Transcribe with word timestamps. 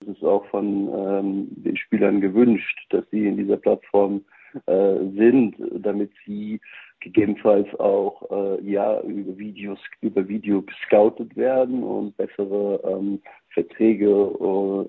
Es 0.00 0.08
ist 0.08 0.24
auch 0.24 0.44
von 0.46 0.88
ähm, 0.94 1.48
den 1.50 1.76
Spielern 1.76 2.20
gewünscht, 2.20 2.86
dass 2.90 3.04
sie 3.10 3.26
in 3.26 3.36
dieser 3.36 3.56
Plattform 3.56 4.24
äh, 4.66 4.96
sind, 5.16 5.56
damit 5.72 6.10
sie 6.24 6.60
gegebenenfalls 7.00 7.68
auch 7.78 8.22
äh, 8.30 8.62
ja 8.62 9.00
über 9.02 9.36
Videos 9.38 9.78
über 10.00 10.26
Video 10.28 10.62
gescoutet 10.62 11.36
werden 11.36 11.82
und 11.82 12.16
bessere 12.16 12.80
ähm, 12.84 13.20
Verträge 13.50 14.08
uh, 14.08 14.88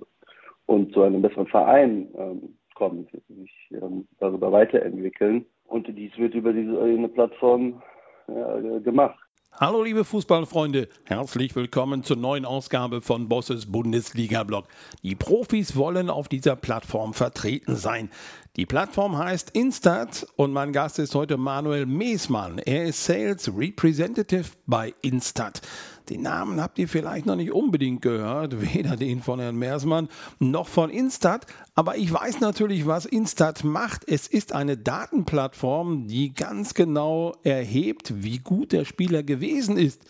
und 0.66 0.94
zu 0.94 1.04
einem 1.04 1.22
besseren 1.22 1.48
Verein 1.48 2.08
ähm, 2.18 2.56
kommen, 2.76 3.08
sich 3.28 3.52
ähm, 3.72 4.08
darüber 4.20 4.52
weiterentwickeln. 4.52 5.46
Und 5.66 5.88
dies 5.88 6.18
wird 6.18 6.34
über 6.34 6.54
diese 6.54 6.82
eine 6.82 7.10
Plattform 7.10 7.82
ja, 8.28 8.80
gemacht. 8.80 9.27
Hallo 9.52 9.82
liebe 9.82 10.06
Fußballfreunde, 10.06 10.88
herzlich 11.06 11.56
willkommen 11.56 12.04
zur 12.04 12.18
neuen 12.18 12.46
Ausgabe 12.46 13.02
von 13.02 13.28
Bosses 13.28 13.66
Bundesliga-Blog. 13.72 14.68
Die 15.02 15.16
Profis 15.16 15.76
wollen 15.76 16.12
auf 16.12 16.28
dieser 16.28 16.56
Plattform 16.56 17.16
vertreten 17.16 17.76
sein. 17.76 18.12
Die 18.56 18.68
Plattform 18.68 19.18
heißt 19.18 19.50
Instat 19.52 20.28
und 20.36 20.54
mein 20.54 20.74
Gast 20.74 21.00
ist 21.00 21.16
heute 21.16 21.38
Manuel 21.38 21.88
Meesmann. 21.88 22.60
Er 22.60 22.86
ist 22.86 23.04
Sales 23.04 23.52
Representative 23.56 24.46
bei 24.68 24.94
Instat. 25.02 25.62
Den 26.10 26.22
Namen 26.22 26.62
habt 26.62 26.80
ihr 26.80 26.88
vielleicht 26.88 27.26
noch 27.26 27.36
nicht 27.36 27.52
unbedingt 27.52 28.02
gehört, 28.02 28.62
weder 28.74 28.96
den 28.96 29.22
von 29.22 29.40
Herrn 29.40 29.58
Meersmann 29.58 30.10
noch 30.40 30.68
von 30.68 30.90
Instat, 30.90 31.46
aber 31.76 31.98
ich 31.98 32.12
weiß 32.12 32.40
natürlich, 32.40 32.86
was 32.86 33.06
Instat 33.06 33.64
macht. 33.64 34.08
Es 34.08 34.28
ist 34.28 34.54
eine 34.54 34.78
Datenplattform, 34.78 36.08
die 36.08 36.34
ganz 36.34 36.74
genau 36.74 37.36
erhebt, 37.44 38.24
wie 38.24 38.40
gut 38.40 38.72
der 38.72 38.86
Spieler 38.86 39.24
gewesen 39.24 39.78
ist. 39.78 40.02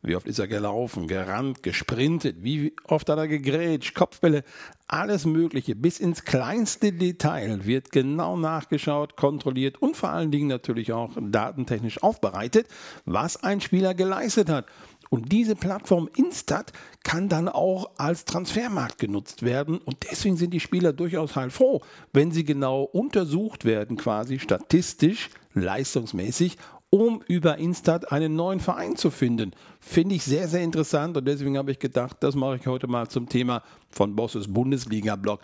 Wie 0.00 0.14
oft 0.14 0.26
ist 0.26 0.38
er 0.38 0.46
gelaufen, 0.46 1.08
gerannt, 1.08 1.62
gesprintet? 1.62 2.36
Wie 2.42 2.74
oft 2.84 3.08
hat 3.08 3.18
er 3.18 3.26
gegrätscht? 3.26 3.94
Kopfbälle, 3.94 4.44
alles 4.86 5.26
Mögliche. 5.26 5.74
Bis 5.74 5.98
ins 5.98 6.24
kleinste 6.24 6.92
Detail 6.92 7.66
wird 7.66 7.90
genau 7.90 8.36
nachgeschaut, 8.36 9.16
kontrolliert 9.16 9.82
und 9.82 9.96
vor 9.96 10.10
allen 10.10 10.30
Dingen 10.30 10.46
natürlich 10.46 10.92
auch 10.92 11.16
datentechnisch 11.20 12.02
aufbereitet, 12.02 12.68
was 13.06 13.42
ein 13.42 13.60
Spieler 13.60 13.94
geleistet 13.94 14.48
hat. 14.48 14.66
Und 15.10 15.32
diese 15.32 15.56
Plattform 15.56 16.08
Instat 16.16 16.72
kann 17.02 17.28
dann 17.28 17.48
auch 17.48 17.90
als 17.96 18.24
Transfermarkt 18.24 18.98
genutzt 18.98 19.42
werden. 19.42 19.78
Und 19.78 20.06
deswegen 20.10 20.36
sind 20.36 20.52
die 20.52 20.60
Spieler 20.60 20.92
durchaus 20.92 21.34
heilfroh, 21.34 21.80
wenn 22.12 22.30
sie 22.30 22.44
genau 22.44 22.82
untersucht 22.82 23.64
werden, 23.64 23.96
quasi 23.96 24.38
statistisch, 24.38 25.30
leistungsmäßig 25.54 26.58
um 26.90 27.22
über 27.26 27.58
Instat 27.58 28.12
einen 28.12 28.34
neuen 28.34 28.60
Verein 28.60 28.96
zu 28.96 29.10
finden. 29.10 29.52
Finde 29.80 30.14
ich 30.14 30.24
sehr, 30.24 30.48
sehr 30.48 30.62
interessant 30.62 31.16
und 31.16 31.26
deswegen 31.26 31.58
habe 31.58 31.70
ich 31.70 31.78
gedacht, 31.78 32.16
das 32.20 32.34
mache 32.34 32.56
ich 32.56 32.66
heute 32.66 32.86
mal 32.86 33.08
zum 33.08 33.28
Thema 33.28 33.62
von 33.90 34.16
Bosses 34.16 34.52
Bundesliga-Blog. 34.52 35.40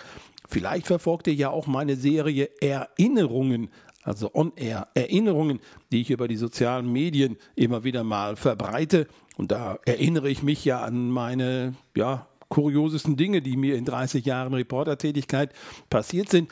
Vielleicht 0.49 0.87
verfolgt 0.87 1.27
ihr 1.27 1.35
ja 1.35 1.51
auch 1.51 1.67
meine 1.67 1.97
Serie 1.97 2.49
Erinnerungen, 2.61 3.71
also 4.03 4.31
On-Air, 4.35 4.89
Erinnerungen, 4.95 5.61
die 5.93 6.03
ich 6.03 6.11
über 6.11 6.29
die 6.29 6.37
sozialen 6.37 6.91
Medien 6.91 7.37
immer 7.57 7.85
wieder 7.85 8.05
mal 8.05 8.37
verbreite. 8.37 9.07
Und 9.37 9.51
da 9.51 9.79
erinnere 9.87 10.31
ich 10.31 10.43
mich 10.43 10.65
ja 10.65 10.83
an 10.83 11.11
meine, 11.11 11.75
ja, 11.97 12.27
kuriosesten 12.49 13.17
Dinge, 13.17 13.43
die 13.43 13.57
mir 13.57 13.77
in 13.77 13.85
30 13.85 14.25
Jahren 14.25 14.55
Reportertätigkeit 14.55 15.53
passiert 15.91 16.29
sind. 16.29 16.51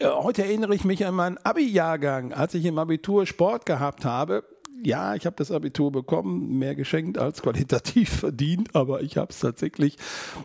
Äh, 0.00 0.08
heute 0.08 0.42
erinnere 0.44 0.74
ich 0.74 0.84
mich 0.84 1.04
an 1.04 1.14
meinen 1.14 1.36
Abi-Jahrgang, 1.38 2.32
als 2.32 2.54
ich 2.54 2.64
im 2.64 2.78
Abitur 2.78 3.26
Sport 3.26 3.66
gehabt 3.66 4.06
habe. 4.06 4.44
Ja, 4.82 5.14
ich 5.14 5.26
habe 5.26 5.36
das 5.36 5.52
Abitur 5.52 5.92
bekommen, 5.92 6.58
mehr 6.58 6.74
geschenkt 6.74 7.18
als 7.18 7.42
qualitativ 7.42 8.08
verdient, 8.20 8.74
aber 8.74 9.02
ich 9.02 9.18
habe 9.18 9.30
es 9.30 9.40
tatsächlich. 9.40 9.98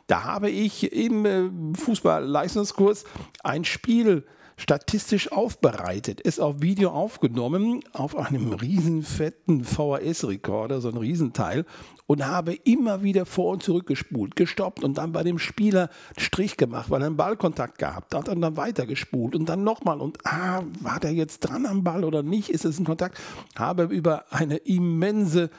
Da 0.07 0.25
habe 0.25 0.49
ich 0.49 0.91
im 0.91 1.25
äh, 1.25 1.77
Fußball-Leistungskurs 1.77 3.05
ein 3.43 3.63
Spiel 3.63 4.25
statistisch 4.57 5.31
aufbereitet, 5.31 6.21
ist 6.21 6.39
auf 6.39 6.61
Video 6.61 6.91
aufgenommen, 6.91 7.81
auf 7.93 8.15
einem 8.15 8.53
riesen 8.53 9.03
fetten 9.03 9.63
VHS-Rekorder, 9.63 10.81
so 10.81 10.89
ein 10.89 10.97
Riesenteil, 10.97 11.65
und 12.07 12.25
habe 12.25 12.53
immer 12.53 13.03
wieder 13.03 13.25
vor 13.25 13.53
und 13.53 13.63
zurück 13.63 13.87
gespult, 13.87 14.35
gestoppt 14.35 14.83
und 14.83 14.97
dann 14.97 15.11
bei 15.11 15.23
dem 15.23 15.39
Spieler 15.39 15.89
Strich 16.17 16.57
gemacht, 16.57 16.89
weil 16.89 17.01
er 17.01 17.07
einen 17.07 17.17
Ballkontakt 17.17 17.79
gehabt 17.79 18.13
hat 18.15 18.29
und 18.29 18.41
dann 18.41 18.57
weiter 18.57 18.85
gespult 18.85 19.35
und 19.35 19.49
dann 19.49 19.63
nochmal 19.63 19.99
und 19.99 20.19
ah, 20.25 20.63
war 20.81 20.99
der 20.99 21.13
jetzt 21.13 21.39
dran 21.39 21.65
am 21.65 21.83
Ball 21.83 22.03
oder 22.03 22.23
nicht? 22.23 22.49
Ist 22.49 22.65
es 22.65 22.79
ein 22.79 22.85
Kontakt? 22.85 23.19
Habe 23.55 23.83
über 23.83 24.25
eine 24.31 24.57
immense 24.57 25.49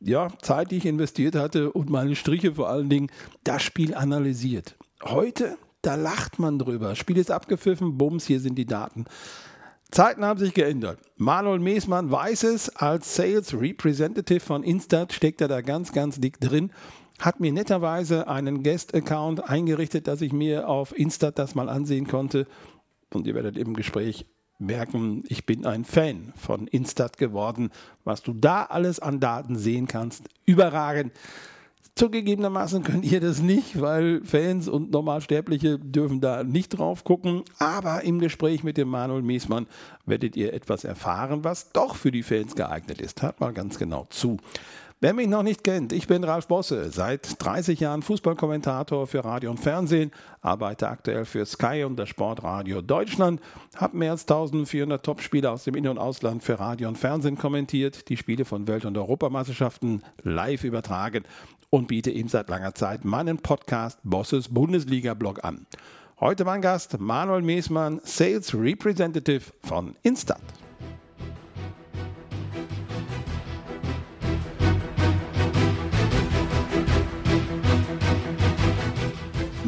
ja, 0.00 0.28
Zeit, 0.42 0.70
die 0.70 0.76
ich 0.76 0.86
investiert 0.86 1.34
hatte 1.34 1.72
und 1.72 1.90
meine 1.90 2.14
Striche 2.14 2.54
vor 2.54 2.68
allen 2.68 2.88
Dingen, 2.88 3.10
das 3.44 3.62
Spiel 3.62 3.94
analysiert. 3.94 4.76
Heute 5.02 5.56
da 5.86 5.94
lacht 5.94 6.38
man 6.38 6.58
drüber. 6.58 6.96
Spiel 6.96 7.16
ist 7.16 7.30
abgepfiffen, 7.30 7.96
bums, 7.96 8.26
hier 8.26 8.40
sind 8.40 8.56
die 8.56 8.66
Daten. 8.66 9.04
Zeiten 9.90 10.24
haben 10.24 10.40
sich 10.40 10.52
geändert. 10.52 10.98
Manuel 11.16 11.60
Meesmann 11.60 12.10
weiß 12.10 12.42
es, 12.42 12.74
als 12.74 13.14
Sales 13.14 13.54
Representative 13.54 14.40
von 14.40 14.64
Instat 14.64 15.12
steckt 15.12 15.40
er 15.40 15.48
da 15.48 15.60
ganz, 15.60 15.92
ganz 15.92 16.20
dick 16.20 16.40
drin. 16.40 16.72
Hat 17.20 17.38
mir 17.38 17.52
netterweise 17.52 18.26
einen 18.26 18.64
Guest-Account 18.64 19.48
eingerichtet, 19.48 20.08
dass 20.08 20.22
ich 20.22 20.32
mir 20.32 20.68
auf 20.68 20.96
Instat 20.96 21.38
das 21.38 21.54
mal 21.54 21.68
ansehen 21.68 22.08
konnte. 22.08 22.48
Und 23.14 23.28
ihr 23.28 23.34
werdet 23.34 23.56
im 23.56 23.74
Gespräch 23.74 24.26
merken, 24.58 25.22
ich 25.28 25.46
bin 25.46 25.66
ein 25.66 25.84
Fan 25.84 26.32
von 26.36 26.66
Instat 26.66 27.16
geworden. 27.16 27.70
Was 28.02 28.22
du 28.22 28.32
da 28.32 28.64
alles 28.64 28.98
an 28.98 29.20
Daten 29.20 29.56
sehen 29.56 29.86
kannst, 29.86 30.24
überragend. 30.46 31.12
Zugegebenermaßen 31.96 32.82
könnt 32.82 33.06
ihr 33.06 33.20
das 33.20 33.40
nicht, 33.40 33.80
weil 33.80 34.20
Fans 34.22 34.68
und 34.68 34.90
Normalsterbliche 34.90 35.78
dürfen 35.78 36.20
da 36.20 36.44
nicht 36.44 36.68
drauf 36.68 37.04
gucken. 37.04 37.42
Aber 37.58 38.02
im 38.04 38.18
Gespräch 38.18 38.62
mit 38.62 38.76
dem 38.76 38.88
Manuel 38.88 39.22
Miesmann 39.22 39.66
werdet 40.04 40.36
ihr 40.36 40.52
etwas 40.52 40.84
erfahren, 40.84 41.42
was 41.42 41.72
doch 41.72 41.96
für 41.96 42.10
die 42.12 42.22
Fans 42.22 42.54
geeignet 42.54 43.00
ist. 43.00 43.22
Hört 43.22 43.40
mal 43.40 43.54
ganz 43.54 43.78
genau 43.78 44.06
zu. 44.10 44.36
Wer 44.98 45.12
mich 45.12 45.28
noch 45.28 45.42
nicht 45.42 45.62
kennt, 45.62 45.92
ich 45.92 46.06
bin 46.06 46.24
Ralf 46.24 46.48
Bosse, 46.48 46.90
seit 46.90 47.44
30 47.44 47.80
Jahren 47.80 48.00
Fußballkommentator 48.00 49.06
für 49.06 49.22
Radio 49.26 49.50
und 49.50 49.60
Fernsehen, 49.60 50.10
arbeite 50.40 50.88
aktuell 50.88 51.26
für 51.26 51.44
Sky 51.44 51.84
und 51.84 51.96
das 51.96 52.08
Sportradio 52.08 52.80
Deutschland, 52.80 53.42
habe 53.74 53.98
mehr 53.98 54.12
als 54.12 54.22
1400 54.22 55.04
Topspiele 55.04 55.50
aus 55.50 55.64
dem 55.64 55.74
In- 55.74 55.88
und 55.88 55.98
Ausland 55.98 56.42
für 56.42 56.58
Radio 56.58 56.88
und 56.88 56.96
Fernsehen 56.96 57.36
kommentiert, 57.36 58.08
die 58.08 58.16
Spiele 58.16 58.46
von 58.46 58.68
Welt- 58.68 58.86
und 58.86 58.96
Europameisterschaften 58.96 60.02
live 60.22 60.64
übertragen 60.64 61.24
und 61.68 61.88
biete 61.88 62.10
ihm 62.10 62.28
seit 62.28 62.48
langer 62.48 62.74
Zeit 62.74 63.04
meinen 63.04 63.36
Podcast 63.36 63.98
Bosses 64.02 64.48
Bundesliga 64.48 65.12
Blog 65.12 65.44
an. 65.44 65.66
Heute 66.20 66.46
mein 66.46 66.62
Gast 66.62 66.98
Manuel 66.98 67.42
Meesmann, 67.42 68.00
Sales 68.02 68.54
Representative 68.54 69.42
von 69.62 69.94
Instant. 70.02 70.65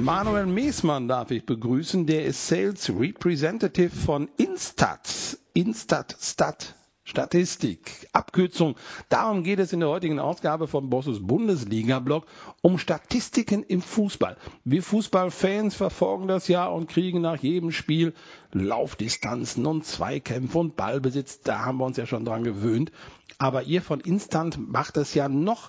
Manuel 0.09 0.47
Meesmann 0.47 1.07
darf 1.07 1.31
ich 1.33 1.45
begrüßen. 1.45 2.07
Der 2.07 2.25
ist 2.25 2.49
Sales 2.49 2.89
Representative 2.89 3.95
von 3.95 4.31
Instat. 4.39 5.37
Instat 5.53 6.17
Stat. 6.19 6.75
Statistik, 7.05 8.09
Abkürzung. 8.15 8.77
Darum 9.11 9.43
geht 9.43 9.59
es 9.59 9.75
in 9.75 9.81
der 9.81 9.91
heutigen 9.91 10.19
Ausgabe 10.19 10.67
von 10.67 10.89
Bosses 10.89 11.27
Bundesliga-Blog 11.27 12.25
um 12.63 12.79
Statistiken 12.79 13.63
im 13.63 13.83
Fußball. 13.83 14.39
Wir 14.65 14.83
Fußballfans 14.83 15.75
verfolgen 15.75 16.27
das 16.27 16.49
ja 16.49 16.67
und 16.67 16.89
kriegen 16.89 17.21
nach 17.21 17.43
jedem 17.43 17.71
Spiel 17.71 18.15
Laufdistanzen 18.53 19.67
und 19.67 19.85
Zweikämpfe 19.85 20.59
und 20.59 20.77
Ballbesitz. 20.77 21.43
Da 21.43 21.67
haben 21.67 21.77
wir 21.77 21.85
uns 21.85 21.99
ja 21.99 22.07
schon 22.07 22.25
dran 22.25 22.45
gewöhnt. 22.45 22.93
Aber 23.37 23.65
ihr 23.65 23.83
von 23.83 24.01
Instant 24.01 24.71
macht 24.71 24.97
es 24.97 25.13
ja 25.13 25.29
noch 25.29 25.69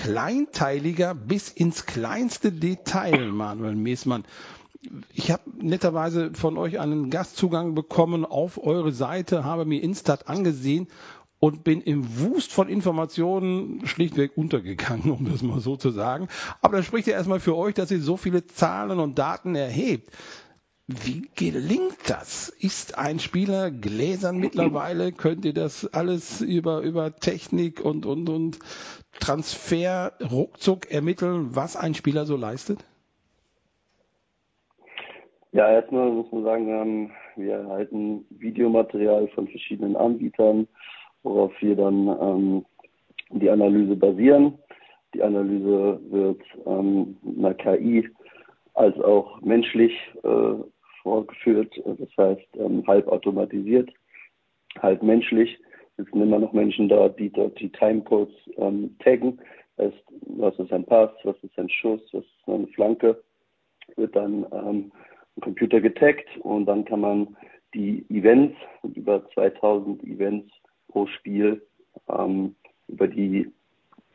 kleinteiliger 0.00 1.14
bis 1.14 1.50
ins 1.50 1.84
kleinste 1.84 2.52
Detail, 2.52 3.26
Manuel 3.26 3.76
Meesmann. 3.76 4.24
Ich 5.12 5.30
habe 5.30 5.42
netterweise 5.60 6.32
von 6.32 6.56
euch 6.56 6.80
einen 6.80 7.10
Gastzugang 7.10 7.74
bekommen 7.74 8.24
auf 8.24 8.56
eure 8.62 8.92
Seite, 8.92 9.44
habe 9.44 9.66
mir 9.66 9.82
Instat 9.82 10.26
angesehen 10.26 10.88
und 11.38 11.64
bin 11.64 11.82
im 11.82 12.18
Wust 12.18 12.50
von 12.50 12.70
Informationen 12.70 13.86
schlichtweg 13.86 14.38
untergegangen, 14.38 15.10
um 15.18 15.30
das 15.30 15.42
mal 15.42 15.60
so 15.60 15.76
zu 15.76 15.90
sagen. 15.90 16.28
Aber 16.62 16.78
das 16.78 16.86
spricht 16.86 17.06
ja 17.06 17.12
erstmal 17.12 17.40
für 17.40 17.56
euch, 17.56 17.74
dass 17.74 17.90
ihr 17.90 18.00
so 18.00 18.16
viele 18.16 18.46
Zahlen 18.46 19.00
und 19.00 19.18
Daten 19.18 19.54
erhebt. 19.54 20.10
Wie 20.86 21.28
gelingt 21.36 21.98
das? 22.08 22.48
Ist 22.48 22.96
ein 22.98 23.20
Spieler 23.20 23.70
gläsern 23.70 24.38
mittlerweile? 24.38 25.12
Könnt 25.12 25.44
ihr 25.44 25.52
das 25.52 25.86
alles 25.86 26.40
über, 26.40 26.80
über 26.80 27.14
Technik 27.14 27.80
und, 27.80 28.06
und, 28.06 28.28
und 28.28 28.58
Transfer 29.20 30.12
ruckzuck 30.20 30.90
ermitteln, 30.90 31.54
was 31.54 31.76
ein 31.76 31.94
Spieler 31.94 32.24
so 32.26 32.36
leistet? 32.36 32.84
Ja, 35.52 35.70
erstmal 35.70 36.10
muss 36.10 36.30
man 36.30 36.44
sagen, 36.44 37.12
wir 37.36 37.54
erhalten 37.54 38.24
Videomaterial 38.30 39.28
von 39.28 39.48
verschiedenen 39.48 39.96
Anbietern, 39.96 40.68
worauf 41.22 41.52
wir 41.60 41.74
dann 41.74 42.08
ähm, 42.08 42.66
die 43.30 43.50
Analyse 43.50 43.96
basieren. 43.96 44.58
Die 45.14 45.22
Analyse 45.22 46.00
wird 46.08 46.40
ähm, 46.66 47.16
einer 47.38 47.54
KI 47.54 48.08
als 48.74 48.96
auch 49.00 49.40
menschlich 49.40 49.92
äh, 50.22 50.54
vorgeführt, 51.02 51.74
das 51.84 52.08
heißt 52.16 52.46
ähm, 52.54 52.84
halb 52.86 53.08
automatisiert, 53.08 53.90
halb 54.80 55.02
menschlich. 55.02 55.58
Es 56.00 56.10
sind 56.10 56.22
immer 56.22 56.38
noch 56.38 56.52
Menschen 56.52 56.88
da, 56.88 57.08
die 57.08 57.30
dort 57.30 57.58
die 57.60 57.70
Timecodes 57.70 58.34
ähm, 58.56 58.96
taggen. 59.00 59.40
Heißt, 59.78 59.96
was 60.26 60.58
ist 60.58 60.72
ein 60.72 60.84
Pass, 60.84 61.10
was 61.24 61.36
ist 61.42 61.58
ein 61.58 61.68
Schuss, 61.68 62.00
was 62.12 62.24
ist 62.24 62.48
eine 62.48 62.66
Flanke, 62.68 63.22
wird 63.96 64.14
dann 64.14 64.46
ähm, 64.52 64.92
im 65.36 65.42
Computer 65.42 65.80
getaggt 65.80 66.28
und 66.40 66.66
dann 66.66 66.84
kann 66.84 67.00
man 67.00 67.36
die 67.74 68.04
Events, 68.10 68.56
über 68.94 69.26
2000 69.30 70.02
Events 70.04 70.52
pro 70.88 71.06
Spiel, 71.06 71.62
ähm, 72.08 72.54
über 72.88 73.06
die 73.06 73.50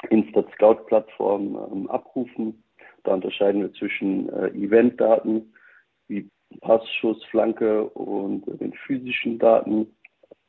Instat 0.09 0.47
Scout 0.53 0.85
Plattform 0.87 1.57
ähm, 1.71 1.89
abrufen. 1.89 2.63
Da 3.03 3.13
unterscheiden 3.13 3.61
wir 3.61 3.73
zwischen 3.73 4.29
äh, 4.29 4.47
Eventdaten 4.49 5.53
wie 6.07 6.29
Pass, 6.61 6.87
Schuss, 6.99 7.23
Flanke 7.25 7.85
und 7.89 8.47
äh, 8.47 8.57
den 8.57 8.73
physischen 8.73 9.39
Daten, 9.39 9.87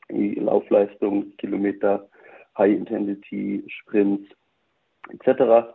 Laufleistung, 0.09 1.37
Kilometer, 1.37 2.09
High 2.57 2.77
Intensity, 2.77 3.65
Sprints 3.69 4.29
etc. 5.11 5.75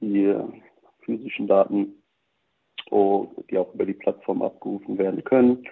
Die 0.00 0.24
äh, 0.24 0.44
physischen 1.04 1.46
Daten, 1.46 2.02
oh, 2.90 3.28
die 3.50 3.58
auch 3.58 3.72
über 3.74 3.86
die 3.86 3.94
Plattform 3.94 4.42
abgerufen 4.42 4.98
werden 4.98 5.22
können. 5.24 5.66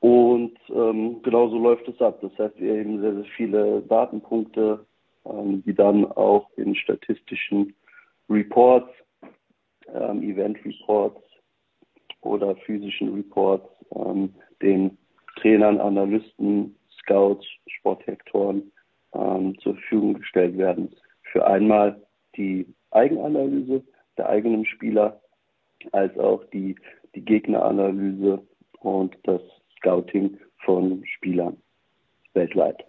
Und 0.00 0.58
ähm, 0.68 1.22
genauso 1.22 1.58
läuft 1.58 1.86
es 1.88 2.00
ab. 2.00 2.18
Das 2.22 2.36
heißt, 2.36 2.58
wir 2.58 2.74
erheben 2.74 3.00
sehr, 3.00 3.14
sehr 3.14 3.24
viele 3.36 3.82
Datenpunkte, 3.82 4.84
ähm, 5.24 5.62
die 5.64 5.74
dann 5.74 6.04
auch 6.06 6.50
in 6.56 6.74
statistischen 6.74 7.74
Reports, 8.28 8.90
ähm, 9.94 10.22
Event 10.22 10.58
Reports 10.64 11.22
oder 12.22 12.56
physischen 12.56 13.14
Reports 13.14 13.68
ähm, 13.94 14.34
den 14.60 14.98
Trainern, 15.36 15.80
Analysten, 15.80 16.76
Scouts, 17.00 17.46
Sportdirektoren 17.66 18.70
ähm, 19.14 19.58
zur 19.60 19.74
Verfügung 19.74 20.14
gestellt 20.14 20.56
werden. 20.58 20.94
Für 21.30 21.46
einmal 21.46 22.00
die 22.36 22.66
Eigenanalyse 22.90 23.82
der 24.16 24.28
eigenen 24.28 24.64
Spieler, 24.66 25.20
als 25.92 26.16
auch 26.18 26.44
die, 26.52 26.76
die 27.14 27.24
Gegneranalyse 27.24 28.42
und 28.80 29.16
das 29.24 29.40
Scouting 29.78 30.38
von 30.64 31.04
Spielern 31.06 31.56
weltweit 32.34 32.84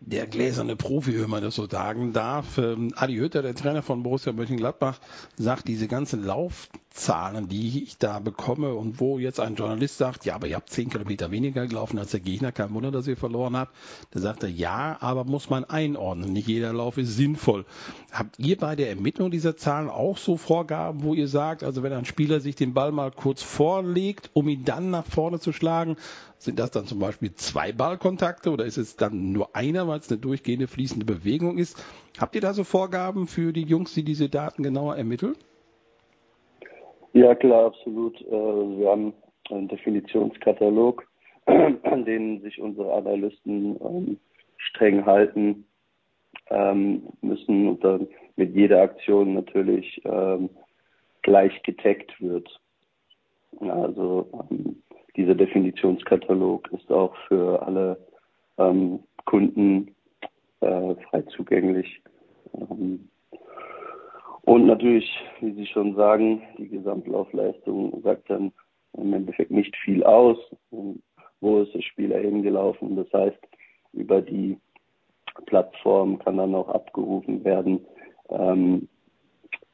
der 0.00 0.28
gläserne 0.28 0.76
Profi, 0.76 1.20
wenn 1.20 1.28
man 1.28 1.42
das 1.42 1.56
so 1.56 1.68
sagen 1.68 2.12
darf. 2.12 2.56
Ähm, 2.56 2.92
Adi 2.94 3.16
Hütter, 3.16 3.42
der 3.42 3.54
Trainer 3.54 3.82
von 3.82 4.04
Borussia 4.04 4.32
Mönchengladbach, 4.32 5.00
sagt, 5.36 5.66
diese 5.66 5.88
ganzen 5.88 6.24
Laufzahlen, 6.24 7.48
die 7.48 7.82
ich 7.82 7.98
da 7.98 8.20
bekomme 8.20 8.74
und 8.74 9.00
wo 9.00 9.18
jetzt 9.18 9.40
ein 9.40 9.56
Journalist 9.56 9.98
sagt, 9.98 10.24
ja, 10.24 10.36
aber 10.36 10.46
ihr 10.46 10.54
habt 10.54 10.70
zehn 10.70 10.88
Kilometer 10.88 11.32
weniger 11.32 11.66
gelaufen 11.66 11.98
als 11.98 12.12
der 12.12 12.20
Gegner, 12.20 12.52
kein 12.52 12.72
Wunder, 12.74 12.92
dass 12.92 13.08
ihr 13.08 13.16
verloren 13.16 13.56
habt. 13.56 13.74
Da 14.12 14.20
sagt 14.20 14.44
er, 14.44 14.48
ja, 14.48 14.96
aber 15.00 15.24
muss 15.24 15.50
man 15.50 15.64
einordnen. 15.64 16.32
Nicht 16.32 16.46
jeder 16.46 16.72
Lauf 16.72 16.96
ist 16.96 17.16
sinnvoll. 17.16 17.66
Habt 18.12 18.38
ihr 18.38 18.56
bei 18.56 18.76
der 18.76 18.90
Ermittlung 18.90 19.32
dieser 19.32 19.56
Zahlen 19.56 19.90
auch 19.90 20.16
so 20.16 20.36
Vorgaben, 20.36 21.02
wo 21.02 21.12
ihr 21.12 21.28
sagt, 21.28 21.64
also 21.64 21.82
wenn 21.82 21.92
ein 21.92 22.04
Spieler 22.04 22.38
sich 22.40 22.54
den 22.54 22.72
Ball 22.72 22.92
mal 22.92 23.10
kurz 23.10 23.42
vorlegt, 23.42 24.30
um 24.32 24.48
ihn 24.48 24.64
dann 24.64 24.90
nach 24.90 25.06
vorne 25.06 25.40
zu 25.40 25.52
schlagen, 25.52 25.96
sind 26.38 26.58
das 26.58 26.70
dann 26.70 26.84
zum 26.84 27.00
Beispiel 27.00 27.34
zwei 27.34 27.72
Ballkontakte 27.72 28.50
oder 28.50 28.64
ist 28.64 28.76
es 28.76 28.96
dann 28.96 29.32
nur 29.32 29.54
einer, 29.54 29.88
weil 29.88 29.98
es 29.98 30.10
eine 30.10 30.20
durchgehende 30.20 30.68
fließende 30.68 31.04
Bewegung 31.04 31.58
ist? 31.58 31.76
Habt 32.18 32.34
ihr 32.34 32.40
da 32.40 32.52
so 32.52 32.64
Vorgaben 32.64 33.26
für 33.26 33.52
die 33.52 33.64
Jungs, 33.64 33.94
die 33.94 34.04
diese 34.04 34.28
Daten 34.28 34.62
genauer 34.62 34.96
ermitteln? 34.96 35.34
Ja, 37.12 37.34
klar, 37.34 37.66
absolut. 37.66 38.20
Äh, 38.22 38.30
wir 38.30 38.88
haben 38.88 39.12
einen 39.50 39.68
Definitionskatalog, 39.68 41.06
an 41.46 42.04
den 42.04 42.40
sich 42.42 42.60
unsere 42.60 42.92
Analysten 42.94 43.76
ähm, 43.80 44.18
streng 44.56 45.06
halten 45.06 45.64
ähm, 46.50 47.02
müssen 47.20 47.68
und 47.68 47.82
dann 47.82 48.08
mit 48.36 48.54
jeder 48.54 48.82
Aktion 48.82 49.34
natürlich 49.34 50.00
ähm, 50.04 50.50
gleich 51.22 51.62
getaggt 51.62 52.20
wird. 52.20 52.48
Also 53.60 54.28
dieser 55.18 55.34
Definitionskatalog 55.34 56.70
ist 56.72 56.90
auch 56.92 57.14
für 57.26 57.60
alle 57.66 57.98
ähm, 58.56 59.00
Kunden 59.24 59.94
äh, 60.60 60.94
frei 61.10 61.22
zugänglich. 61.36 62.00
Ähm, 62.54 63.08
und 64.42 64.66
natürlich, 64.66 65.10
wie 65.40 65.52
Sie 65.52 65.66
schon 65.66 65.94
sagen, 65.96 66.42
die 66.56 66.68
Gesamtlaufleistung 66.68 68.00
sagt 68.02 68.30
dann 68.30 68.52
im 68.96 69.12
Endeffekt 69.12 69.50
nicht 69.50 69.76
viel 69.76 70.02
aus. 70.04 70.38
Wo 71.40 71.60
ist 71.60 71.74
der 71.74 71.82
Spieler 71.82 72.18
hingelaufen? 72.18 72.96
Das 72.96 73.12
heißt, 73.12 73.38
über 73.92 74.22
die 74.22 74.56
Plattform 75.46 76.18
kann 76.20 76.36
dann 76.36 76.54
auch 76.54 76.68
abgerufen 76.68 77.44
werden, 77.44 77.84
ähm, 78.30 78.88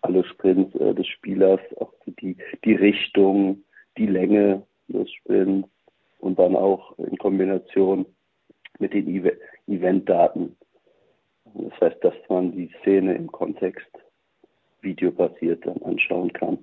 alle 0.01 0.25
Sprints 0.25 0.75
äh, 0.77 0.95
des 0.95 1.07
Spielers, 1.07 1.61
auch 1.79 1.93
die, 2.21 2.37
die 2.65 2.75
Richtung, 2.75 3.63
die 3.97 4.07
Länge 4.07 4.63
des 4.89 5.11
Sprints 5.13 5.69
und 6.19 6.39
dann 6.39 6.57
auch 6.57 6.97
in 6.99 7.17
Kombination 7.19 8.07
mit 8.79 8.93
den 8.93 9.33
Eventdaten. 9.67 10.57
Das 11.55 11.81
heißt, 11.81 12.05
dass 12.05 12.15
man 12.29 12.53
die 12.53 12.71
Szene 12.81 13.15
im 13.15 13.31
Kontext 13.31 13.89
videobasiert 14.81 15.65
dann 15.67 15.83
anschauen 15.83 16.33
kann. 16.33 16.59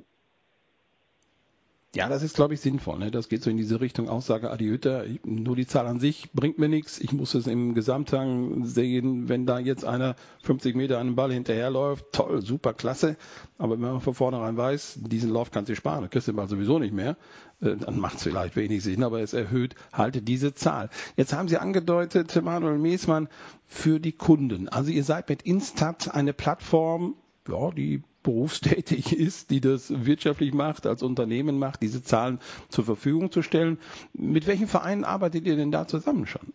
Ja, 1.94 2.08
das 2.08 2.24
ist, 2.24 2.36
glaube 2.36 2.54
ich, 2.54 2.62
sinnvoll. 2.62 3.00
Ne? 3.00 3.12
Das 3.12 3.28
geht 3.28 3.44
so 3.44 3.50
in 3.50 3.58
diese 3.58 3.82
Richtung 3.82 4.08
Aussage 4.08 4.50
Adi 4.50 4.66
Hütter. 4.66 5.04
Nur 5.26 5.58
die 5.58 5.68
Zahl 5.68 5.88
an 5.88 6.00
sich 6.00 6.32
bringt 6.32 6.58
mir 6.58 6.70
nichts. 6.70 7.00
Ich 7.00 7.12
muss 7.12 7.34
es 7.34 7.48
im 7.48 7.74
Gesamthang 7.74 8.64
sehen, 8.64 9.28
wenn 9.28 9.46
da 9.46 9.60
jetzt 9.60 9.84
einer 9.84 10.16
50 10.44 10.74
Meter 10.74 11.04
den 11.04 11.18
Ball 11.18 11.34
hinterherläuft. 11.34 12.06
Toll, 12.14 12.42
super, 12.44 12.74
klasse. 12.74 13.18
Aber 13.58 13.74
wenn 13.74 13.92
man 13.92 14.00
von 14.00 14.14
vornherein 14.14 14.56
weiß, 14.56 15.00
diesen 15.02 15.32
Lauf 15.32 15.52
kannst 15.52 15.70
du 15.70 15.76
sparen, 15.76 16.00
dann 16.00 16.10
kriegst 16.10 16.30
du 16.30 16.32
den 16.32 16.38
Ball 16.38 16.48
sowieso 16.48 16.80
nicht 16.80 16.94
mehr, 16.94 17.18
äh, 17.60 17.76
dann 17.76 18.00
macht 18.00 18.18
es 18.18 18.24
vielleicht 18.24 18.56
wenig 18.56 18.84
Sinn, 18.84 19.04
aber 19.04 19.20
es 19.20 19.34
erhöht 19.34 19.76
halt 19.92 20.30
diese 20.30 20.54
Zahl. 20.54 20.90
Jetzt 21.18 21.34
haben 21.34 21.50
Sie 21.50 21.58
angedeutet, 21.58 22.42
Manuel 22.42 22.78
Meesmann, 22.78 23.28
für 23.68 24.00
die 24.00 24.14
Kunden. 24.14 24.70
Also 24.70 24.92
ihr 24.92 25.04
seid 25.04 25.28
mit 25.28 25.42
Instat 25.42 26.14
eine 26.14 26.32
Plattform, 26.32 27.16
ja, 27.50 27.72
die 27.72 28.02
berufstätig 28.24 29.18
ist, 29.20 29.52
die 29.52 29.62
das 29.62 30.06
wirtschaftlich 30.06 30.54
macht, 30.54 30.86
als 30.88 31.04
Unternehmen 31.04 31.60
macht, 31.60 31.82
diese 31.82 32.04
Zahlen 32.04 32.40
zur 32.70 32.86
Verfügung 32.86 33.32
zu 33.32 33.42
stellen. 33.42 33.78
Mit 34.14 34.48
welchen 34.48 34.68
Vereinen 34.68 35.04
arbeitet 35.04 35.46
ihr 35.46 35.56
denn 35.56 35.72
da 35.72 35.88
zusammen 35.88 36.26
schon? 36.26 36.54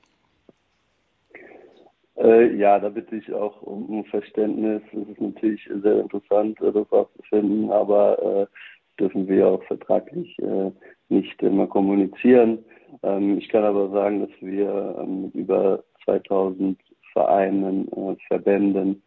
Äh, 2.17 2.57
ja, 2.57 2.79
da 2.79 2.89
bitte 2.89 3.17
ich 3.17 3.33
auch 3.33 3.61
um, 3.63 4.05
Verständnis. 4.07 4.83
Es 4.93 5.09
ist 5.09 5.21
natürlich 5.21 5.69
sehr 5.83 6.01
interessant, 6.01 6.61
äh, 6.63 6.73
das 6.73 7.07
finden, 7.29 7.71
aber 7.71 8.49
äh, 8.49 9.01
dürfen 9.01 9.29
wir 9.29 9.49
auch 9.49 9.63
vertraglich 9.65 10.39
äh, 10.39 10.71
nicht 11.09 11.43
immer 11.43 11.67
kommunizieren. 11.67 12.65
Ähm, 13.03 13.39
ich 13.39 13.49
kann 13.49 13.65
aber 13.65 13.91
sagen, 13.91 14.21
dass 14.21 14.41
wir 14.41 14.97
ähm, 14.99 15.23
mit 15.23 15.35
über 15.35 15.85
2000 16.05 16.79
Vereinen, 17.13 17.89
äh, 17.93 18.17
Verbänden 18.29 19.03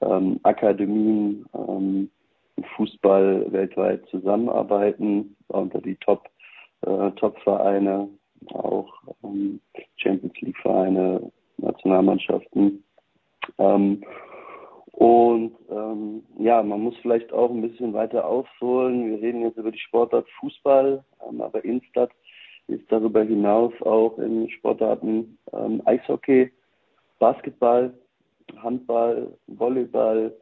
ähm, 0.00 0.40
Akademien 0.42 1.46
ähm, 1.54 2.10
im 2.56 2.64
Fußball 2.76 3.50
weltweit 3.52 4.06
zusammenarbeiten, 4.08 5.36
unter 5.48 5.80
die 5.80 5.96
Top, 5.96 6.28
äh, 6.82 7.10
Top-Vereine, 7.12 8.08
auch 8.52 8.92
ähm, 9.24 9.60
Champions 9.96 10.34
League-Vereine, 10.40 11.30
Nationalmannschaften. 11.58 12.82
Ähm, 13.58 14.04
und 14.92 15.56
ähm, 15.70 16.22
ja, 16.38 16.62
man 16.62 16.80
muss 16.80 16.94
vielleicht 17.02 17.32
auch 17.32 17.50
ein 17.50 17.62
bisschen 17.62 17.92
weiter 17.92 18.26
ausholen. 18.26 19.10
Wir 19.10 19.22
reden 19.22 19.42
jetzt 19.42 19.56
über 19.56 19.72
die 19.72 19.78
Sportart 19.78 20.28
Fußball, 20.38 21.02
ähm, 21.28 21.40
aber 21.40 21.64
Instat 21.64 22.10
ist 22.68 22.84
darüber 22.90 23.22
hinaus 23.22 23.72
auch 23.82 24.18
in 24.18 24.48
Sportarten 24.50 25.38
ähm, 25.52 25.82
Eishockey, 25.84 26.52
Basketball, 27.18 27.94
Handball, 28.62 29.36
Volleyball, 29.46 30.34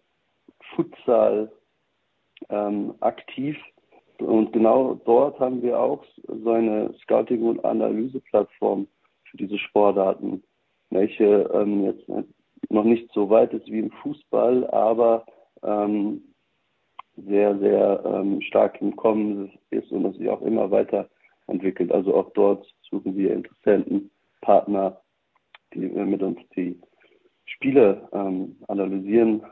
Futsal 0.75 1.51
ähm, 2.49 2.95
aktiv. 3.01 3.57
Und 4.19 4.53
genau 4.53 5.01
dort 5.05 5.39
haben 5.41 5.63
wir 5.63 5.79
auch 5.79 6.05
so 6.27 6.51
eine 6.51 6.93
Scouting- 7.03 7.43
und 7.43 7.65
Analyseplattform 7.65 8.87
für 9.25 9.37
diese 9.37 9.59
Sportarten, 9.59 10.43
welche 10.91 11.49
ähm, 11.55 11.85
jetzt 11.85 12.07
noch 12.69 12.85
nicht 12.85 13.11
so 13.13 13.31
weit 13.31 13.53
ist 13.55 13.67
wie 13.67 13.79
im 13.79 13.91
Fußball, 13.91 14.69
aber 14.71 15.25
ähm, 15.63 16.23
sehr, 17.17 17.59
sehr 17.59 18.03
ähm, 18.05 18.41
stark 18.43 18.81
im 18.81 18.97
Kommen 18.97 19.51
ist 19.71 19.91
und 19.91 20.05
das 20.05 20.17
sich 20.17 20.29
auch 20.29 20.43
immer 20.43 20.71
weiter 20.71 21.09
entwickelt. 21.47 21.93
Also 21.93 22.15
auch 22.15 22.31
dort 22.33 22.67
suchen 22.91 23.17
wir 23.17 23.35
Interessenten, 23.35 24.11
Partner, 24.41 25.01
die 25.75 25.81
mit 25.81 26.23
uns 26.23 26.39
die 26.57 26.81
Spiele 27.51 28.09
ähm, 28.13 28.57
analysieren 28.69 29.43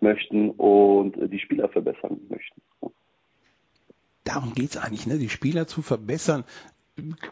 möchten 0.00 0.50
und 0.50 1.16
die 1.32 1.38
Spieler 1.38 1.68
verbessern 1.68 2.20
möchten. 2.28 2.60
darum 4.24 4.54
geht 4.54 4.70
es 4.70 4.76
eigentlich, 4.76 5.06
ne? 5.06 5.18
die 5.18 5.28
Spieler 5.28 5.66
zu 5.66 5.82
verbessern. 5.82 6.44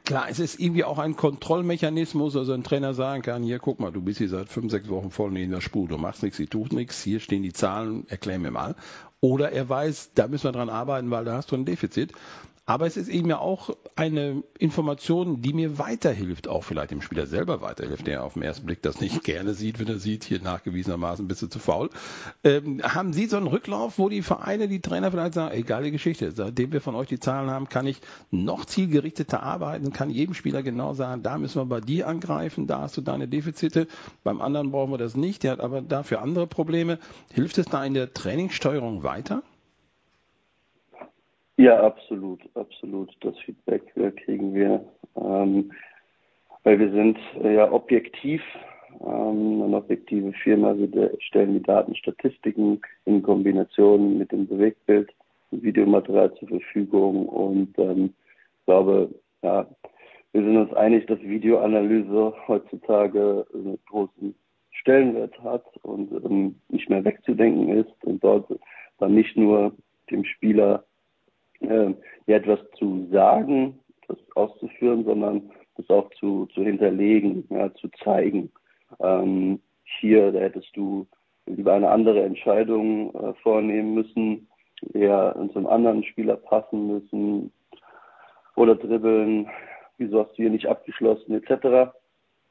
Klar, 0.04 0.26
es 0.30 0.38
ist 0.38 0.60
irgendwie 0.60 0.84
auch 0.84 0.98
ein 0.98 1.16
Kontrollmechanismus, 1.16 2.36
also 2.36 2.52
ein 2.52 2.62
Trainer 2.62 2.94
sagen 2.94 3.22
kann, 3.22 3.42
hier 3.42 3.58
guck 3.58 3.80
mal, 3.80 3.90
du 3.90 4.00
bist 4.00 4.18
hier 4.18 4.28
seit 4.28 4.48
fünf, 4.48 4.70
sechs 4.70 4.88
Wochen 4.88 5.10
voll 5.10 5.36
in 5.36 5.50
der 5.50 5.60
Spur, 5.60 5.88
du 5.88 5.98
machst 5.98 6.22
nichts, 6.22 6.36
sie 6.36 6.46
tut 6.46 6.72
nichts, 6.72 7.02
hier 7.02 7.18
stehen 7.18 7.42
die 7.42 7.52
Zahlen, 7.52 8.06
erklär 8.08 8.38
mir 8.38 8.52
mal. 8.52 8.76
Oder 9.20 9.50
er 9.50 9.68
weiß, 9.68 10.12
da 10.14 10.28
müssen 10.28 10.44
wir 10.44 10.52
dran 10.52 10.68
arbeiten, 10.68 11.10
weil 11.10 11.24
da 11.24 11.34
hast 11.34 11.50
du 11.50 11.56
ein 11.56 11.64
Defizit. 11.64 12.12
Aber 12.68 12.84
es 12.84 12.96
ist 12.96 13.08
eben 13.08 13.28
ja 13.30 13.38
auch 13.38 13.70
eine 13.94 14.42
Information, 14.58 15.40
die 15.40 15.52
mir 15.52 15.78
weiterhilft, 15.78 16.48
auch 16.48 16.64
vielleicht 16.64 16.90
dem 16.90 17.00
Spieler 17.00 17.28
selber 17.28 17.60
weiterhilft, 17.60 18.08
der 18.08 18.24
auf 18.24 18.34
den 18.34 18.42
ersten 18.42 18.66
Blick 18.66 18.82
das 18.82 19.00
nicht 19.00 19.22
gerne 19.22 19.54
sieht, 19.54 19.78
wenn 19.78 19.86
er 19.86 20.00
sieht, 20.00 20.24
hier 20.24 20.42
nachgewiesenermaßen 20.42 21.28
bist 21.28 21.42
du 21.42 21.46
zu 21.46 21.60
faul. 21.60 21.90
Ähm, 22.42 22.82
haben 22.82 23.12
Sie 23.12 23.26
so 23.26 23.36
einen 23.36 23.46
Rücklauf, 23.46 24.00
wo 24.00 24.08
die 24.08 24.22
Vereine, 24.22 24.66
die 24.66 24.80
Trainer 24.80 25.12
vielleicht 25.12 25.34
sagen, 25.34 25.54
egal 25.54 25.88
Geschichte, 25.92 26.32
seitdem 26.32 26.72
wir 26.72 26.80
von 26.80 26.96
euch 26.96 27.06
die 27.06 27.20
Zahlen 27.20 27.50
haben, 27.50 27.68
kann 27.68 27.86
ich 27.86 28.00
noch 28.32 28.64
zielgerichteter 28.64 29.44
arbeiten, 29.44 29.92
kann 29.92 30.10
jedem 30.10 30.34
Spieler 30.34 30.64
genau 30.64 30.92
sagen, 30.92 31.22
da 31.22 31.38
müssen 31.38 31.60
wir 31.60 31.66
bei 31.66 31.80
dir 31.80 32.08
angreifen, 32.08 32.66
da 32.66 32.80
hast 32.80 32.96
du 32.96 33.00
deine 33.00 33.28
Defizite, 33.28 33.86
beim 34.24 34.40
anderen 34.40 34.72
brauchen 34.72 34.90
wir 34.90 34.98
das 34.98 35.14
nicht, 35.14 35.44
der 35.44 35.52
hat 35.52 35.60
aber 35.60 35.82
dafür 35.82 36.20
andere 36.20 36.48
Probleme. 36.48 36.98
Hilft 37.32 37.58
es 37.58 37.66
da 37.66 37.84
in 37.84 37.94
der 37.94 38.12
Trainingssteuerung 38.12 39.04
weiter? 39.04 39.44
Ja, 41.58 41.80
absolut, 41.82 42.40
absolut. 42.54 43.16
Das 43.20 43.38
Feedback 43.38 43.82
äh, 43.96 44.10
kriegen 44.10 44.54
wir, 44.54 44.84
ähm, 45.16 45.72
weil 46.64 46.78
wir 46.78 46.90
sind 46.90 47.18
äh, 47.42 47.54
ja 47.54 47.72
objektiv, 47.72 48.42
ähm, 49.00 49.62
eine 49.62 49.76
objektive 49.76 50.32
Firma. 50.44 50.76
Wir 50.76 51.12
stellen 51.20 51.54
die 51.54 51.62
Datenstatistiken 51.62 52.82
in 53.06 53.22
Kombination 53.22 54.18
mit 54.18 54.32
dem 54.32 54.46
Bewegtbild 54.46 55.10
Videomaterial 55.50 56.34
zur 56.34 56.48
Verfügung 56.48 57.26
und 57.26 57.78
ähm, 57.78 58.12
ich 58.58 58.64
glaube, 58.66 59.14
ja, 59.42 59.66
wir 60.32 60.42
sind 60.42 60.56
uns 60.56 60.74
einig, 60.74 61.06
dass 61.06 61.20
Videoanalyse 61.20 62.34
heutzutage 62.48 63.46
einen 63.54 63.78
großen 63.88 64.34
Stellenwert 64.72 65.38
hat 65.42 65.64
und 65.82 66.12
ähm, 66.24 66.56
nicht 66.68 66.90
mehr 66.90 67.04
wegzudenken 67.04 67.68
ist 67.68 68.04
und 68.04 68.22
dort 68.22 68.46
dann 68.98 69.14
nicht 69.14 69.36
nur 69.36 69.72
dem 70.10 70.24
Spieler 70.24 70.84
äh, 71.70 71.94
etwas 72.26 72.60
zu 72.78 73.08
sagen, 73.12 73.78
das 74.08 74.18
auszuführen, 74.34 75.04
sondern 75.04 75.50
das 75.76 75.88
auch 75.90 76.10
zu, 76.18 76.46
zu 76.46 76.62
hinterlegen, 76.62 77.46
ja, 77.50 77.72
zu 77.74 77.88
zeigen. 78.02 78.50
Ähm, 79.00 79.60
hier, 80.00 80.32
da 80.32 80.40
hättest 80.40 80.74
du 80.76 81.06
lieber 81.46 81.74
eine 81.74 81.90
andere 81.90 82.22
Entscheidung 82.22 83.14
äh, 83.14 83.34
vornehmen 83.42 83.94
müssen, 83.94 84.48
eher 84.92 85.34
zu 85.52 85.58
einem 85.58 85.66
anderen 85.66 86.04
Spieler 86.04 86.36
passen 86.36 86.86
müssen 86.86 87.52
oder 88.56 88.74
dribbeln, 88.74 89.48
wieso 89.98 90.20
hast 90.20 90.32
du 90.32 90.42
hier 90.42 90.50
nicht 90.50 90.66
abgeschlossen, 90.66 91.34
etc. 91.34 91.92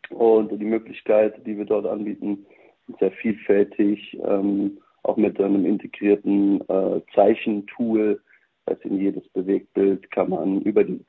Und 0.10 0.52
die 0.52 0.66
Möglichkeit, 0.66 1.46
die 1.46 1.58
wir 1.58 1.66
dort 1.66 1.86
anbieten, 1.86 2.46
ist 2.88 3.00
sehr 3.00 3.12
vielfältig, 3.12 4.18
ähm, 4.24 4.78
auch 5.04 5.18
mit 5.18 5.40
einem 5.40 5.66
integrierten 5.66 6.62
äh, 6.68 7.02
Zeichentool, 7.14 8.22
heißt, 8.70 8.84
in 8.86 9.00
jedes 9.00 9.28
Bewegtbild 9.30 10.10
kann 10.12 10.30
man 10.30 10.62
über 10.62 10.84
die 10.84 11.04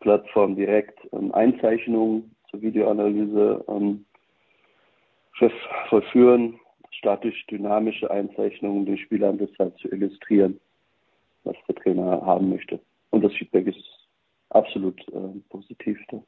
Plattform 0.00 0.56
direkt 0.56 0.98
ähm, 1.12 1.32
Einzeichnungen 1.34 2.34
zur 2.50 2.62
Videoanalyse 2.62 3.64
ähm, 3.68 4.04
vollführen, 5.88 6.58
statisch-dynamische 6.90 8.10
Einzeichnungen 8.10 8.86
den 8.86 8.98
Spielern 8.98 9.38
deshalb 9.38 9.78
zu 9.78 9.88
illustrieren, 9.88 10.60
was 11.44 11.56
der 11.68 11.76
Trainer 11.76 12.22
haben 12.24 12.50
möchte. 12.50 12.80
Und 13.10 13.22
das 13.22 13.32
Feedback 13.34 13.66
ist 13.66 13.84
absolut 14.50 15.00
äh, 15.08 15.38
positiv. 15.48 15.98
Da. 16.10 16.22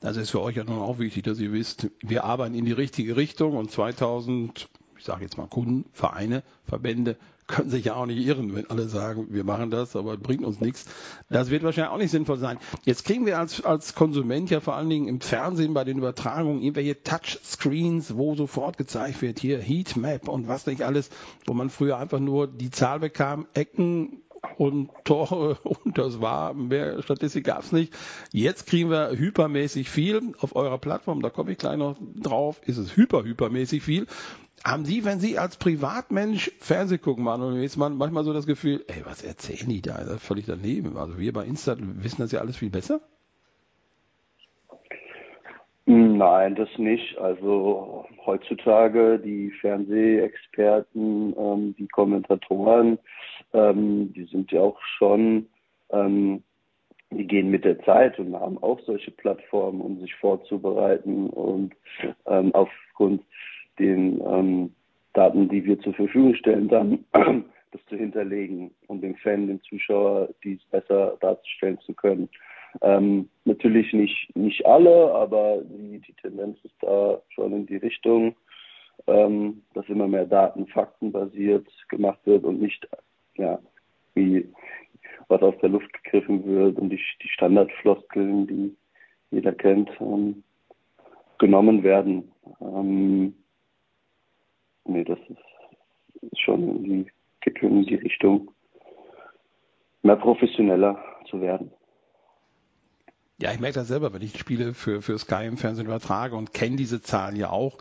Das 0.00 0.16
ist 0.16 0.30
für 0.30 0.42
euch 0.42 0.56
ja 0.56 0.64
nun 0.64 0.78
auch 0.78 0.98
wichtig, 0.98 1.24
dass 1.24 1.40
ihr 1.40 1.52
wisst, 1.52 1.90
wir 2.00 2.24
arbeiten 2.24 2.54
in 2.54 2.64
die 2.64 2.72
richtige 2.72 3.16
Richtung 3.16 3.56
und 3.56 3.70
2000, 3.70 4.68
ich 4.96 5.04
sage 5.04 5.22
jetzt 5.22 5.38
mal 5.38 5.48
Kunden, 5.48 5.86
Vereine, 5.92 6.42
Verbände 6.64 7.16
können 7.48 7.70
sich 7.70 7.86
ja 7.86 7.94
auch 7.96 8.06
nicht 8.06 8.24
irren, 8.24 8.54
wenn 8.54 8.70
alle 8.70 8.86
sagen, 8.88 9.28
wir 9.30 9.42
machen 9.42 9.70
das, 9.70 9.96
aber 9.96 10.16
bringt 10.16 10.44
uns 10.44 10.60
nichts. 10.60 10.84
Das 11.30 11.50
wird 11.50 11.64
wahrscheinlich 11.64 11.92
auch 11.92 11.98
nicht 11.98 12.10
sinnvoll 12.10 12.38
sein. 12.38 12.58
Jetzt 12.84 13.04
kriegen 13.04 13.26
wir 13.26 13.38
als, 13.38 13.64
als 13.64 13.94
Konsument 13.94 14.50
ja 14.50 14.60
vor 14.60 14.76
allen 14.76 14.90
Dingen 14.90 15.08
im 15.08 15.20
Fernsehen 15.20 15.74
bei 15.74 15.84
den 15.84 15.98
Übertragungen 15.98 16.62
irgendwelche 16.62 17.02
Touchscreens, 17.02 18.16
wo 18.16 18.36
sofort 18.36 18.76
gezeigt 18.76 19.22
wird, 19.22 19.40
hier 19.40 19.58
Heatmap 19.58 20.28
und 20.28 20.46
was 20.46 20.66
nicht 20.66 20.82
alles, 20.82 21.10
wo 21.46 21.54
man 21.54 21.70
früher 21.70 21.98
einfach 21.98 22.20
nur 22.20 22.46
die 22.46 22.70
Zahl 22.70 23.00
bekam, 23.00 23.46
Ecken, 23.54 24.22
und 24.58 24.90
Tore 25.04 25.56
und 25.62 25.96
das 25.96 26.20
war, 26.20 26.54
mehr 26.54 27.02
Statistik 27.02 27.44
gab 27.44 27.62
es 27.62 27.72
nicht. 27.72 27.94
Jetzt 28.32 28.66
kriegen 28.66 28.90
wir 28.90 29.10
hypermäßig 29.10 29.88
viel 29.88 30.34
auf 30.40 30.56
eurer 30.56 30.78
Plattform, 30.78 31.22
da 31.22 31.30
komme 31.30 31.52
ich 31.52 31.58
gleich 31.58 31.76
noch 31.76 31.96
drauf, 32.16 32.60
ist 32.66 32.78
es 32.78 32.96
hyper, 32.96 33.24
hypermäßig 33.24 33.82
viel 33.82 34.06
haben 34.64 34.84
Sie, 34.84 35.04
wenn 35.04 35.20
Sie 35.20 35.38
als 35.38 35.56
Privatmensch 35.56 36.50
Fernseh 36.58 36.98
gucken, 36.98 37.24
Manuel, 37.24 37.62
ist 37.62 37.76
man 37.76 37.96
manchmal 37.96 38.24
so 38.24 38.32
das 38.32 38.46
Gefühl, 38.46 38.84
ey, 38.88 39.04
was 39.04 39.24
erzählen 39.24 39.68
die 39.70 39.82
da? 39.82 39.98
Das 39.98 40.14
ist 40.14 40.26
völlig 40.26 40.46
daneben. 40.46 40.96
Also 40.96 41.18
wir 41.18 41.32
bei 41.32 41.44
Insta 41.44 41.76
wissen 41.78 42.22
das 42.22 42.32
ja 42.32 42.40
alles 42.40 42.56
viel 42.56 42.70
besser. 42.70 43.00
Nein, 45.86 46.54
das 46.54 46.68
nicht. 46.76 47.16
Also 47.16 48.04
heutzutage 48.26 49.18
die 49.18 49.50
Fernsehexperten, 49.52 51.34
ähm, 51.38 51.74
die 51.78 51.88
Kommentatoren, 51.88 52.98
ähm, 53.52 54.12
die 54.12 54.24
sind 54.24 54.50
ja 54.52 54.60
auch 54.60 54.80
schon, 54.98 55.46
ähm, 55.90 56.42
die 57.10 57.26
gehen 57.26 57.50
mit 57.50 57.64
der 57.64 57.80
Zeit 57.84 58.18
und 58.18 58.34
haben 58.34 58.58
auch 58.58 58.80
solche 58.80 59.10
Plattformen, 59.10 59.80
um 59.80 60.00
sich 60.00 60.14
vorzubereiten 60.16 61.28
und 61.30 61.74
ähm, 62.26 62.54
aufgrund 62.54 63.22
den 63.78 64.20
ähm, 64.20 64.74
Daten, 65.14 65.48
die 65.48 65.64
wir 65.64 65.80
zur 65.80 65.94
Verfügung 65.94 66.34
stellen, 66.34 66.68
dann 66.68 67.04
das 67.72 67.84
zu 67.88 67.96
hinterlegen 67.96 68.70
und 68.86 69.02
dem 69.02 69.16
Fan, 69.16 69.46
dem 69.46 69.62
Zuschauer 69.62 70.28
dies 70.44 70.62
besser 70.70 71.16
darzustellen 71.20 71.78
zu 71.80 71.94
können. 71.94 72.28
Ähm, 72.82 73.28
natürlich 73.44 73.92
nicht, 73.92 74.34
nicht 74.36 74.64
alle, 74.66 75.12
aber 75.12 75.62
die, 75.64 76.00
die 76.00 76.12
Tendenz 76.14 76.58
ist 76.64 76.74
da 76.80 77.20
schon 77.30 77.52
in 77.52 77.66
die 77.66 77.76
Richtung, 77.76 78.36
ähm, 79.06 79.62
dass 79.74 79.88
immer 79.88 80.06
mehr 80.06 80.26
Daten 80.26 80.66
faktenbasiert 80.66 81.66
gemacht 81.88 82.20
wird 82.24 82.44
und 82.44 82.60
nicht 82.60 82.86
ja, 83.38 83.58
wie 84.14 84.48
was 85.28 85.42
aus 85.42 85.54
der 85.60 85.68
Luft 85.68 85.92
gegriffen 85.92 86.44
wird 86.44 86.78
und 86.78 86.90
die, 86.90 87.00
die 87.22 87.28
Standardfloskeln, 87.28 88.46
die 88.46 88.76
jeder 89.30 89.52
kennt, 89.52 89.90
ähm, 90.00 90.42
genommen 91.38 91.82
werden. 91.82 92.32
Ähm, 92.60 93.34
nee, 94.84 95.04
das 95.04 95.18
ist, 95.28 96.22
ist 96.32 96.40
schon 96.40 96.68
in 96.68 96.82
die, 96.84 97.12
geht 97.40 97.62
in 97.62 97.84
die 97.84 97.96
Richtung, 97.96 98.50
mehr 100.02 100.16
professioneller 100.16 100.98
zu 101.28 101.40
werden. 101.40 101.70
Ja, 103.40 103.52
ich 103.52 103.60
merke 103.60 103.74
das 103.74 103.88
selber, 103.88 104.12
wenn 104.12 104.22
ich 104.22 104.36
Spiele 104.36 104.74
für, 104.74 105.00
für 105.00 105.16
Sky 105.18 105.46
im 105.46 105.58
Fernsehen 105.58 105.86
übertrage 105.86 106.34
und 106.34 106.52
kenne 106.54 106.76
diese 106.76 107.00
Zahlen 107.00 107.36
ja 107.36 107.50
auch. 107.50 107.78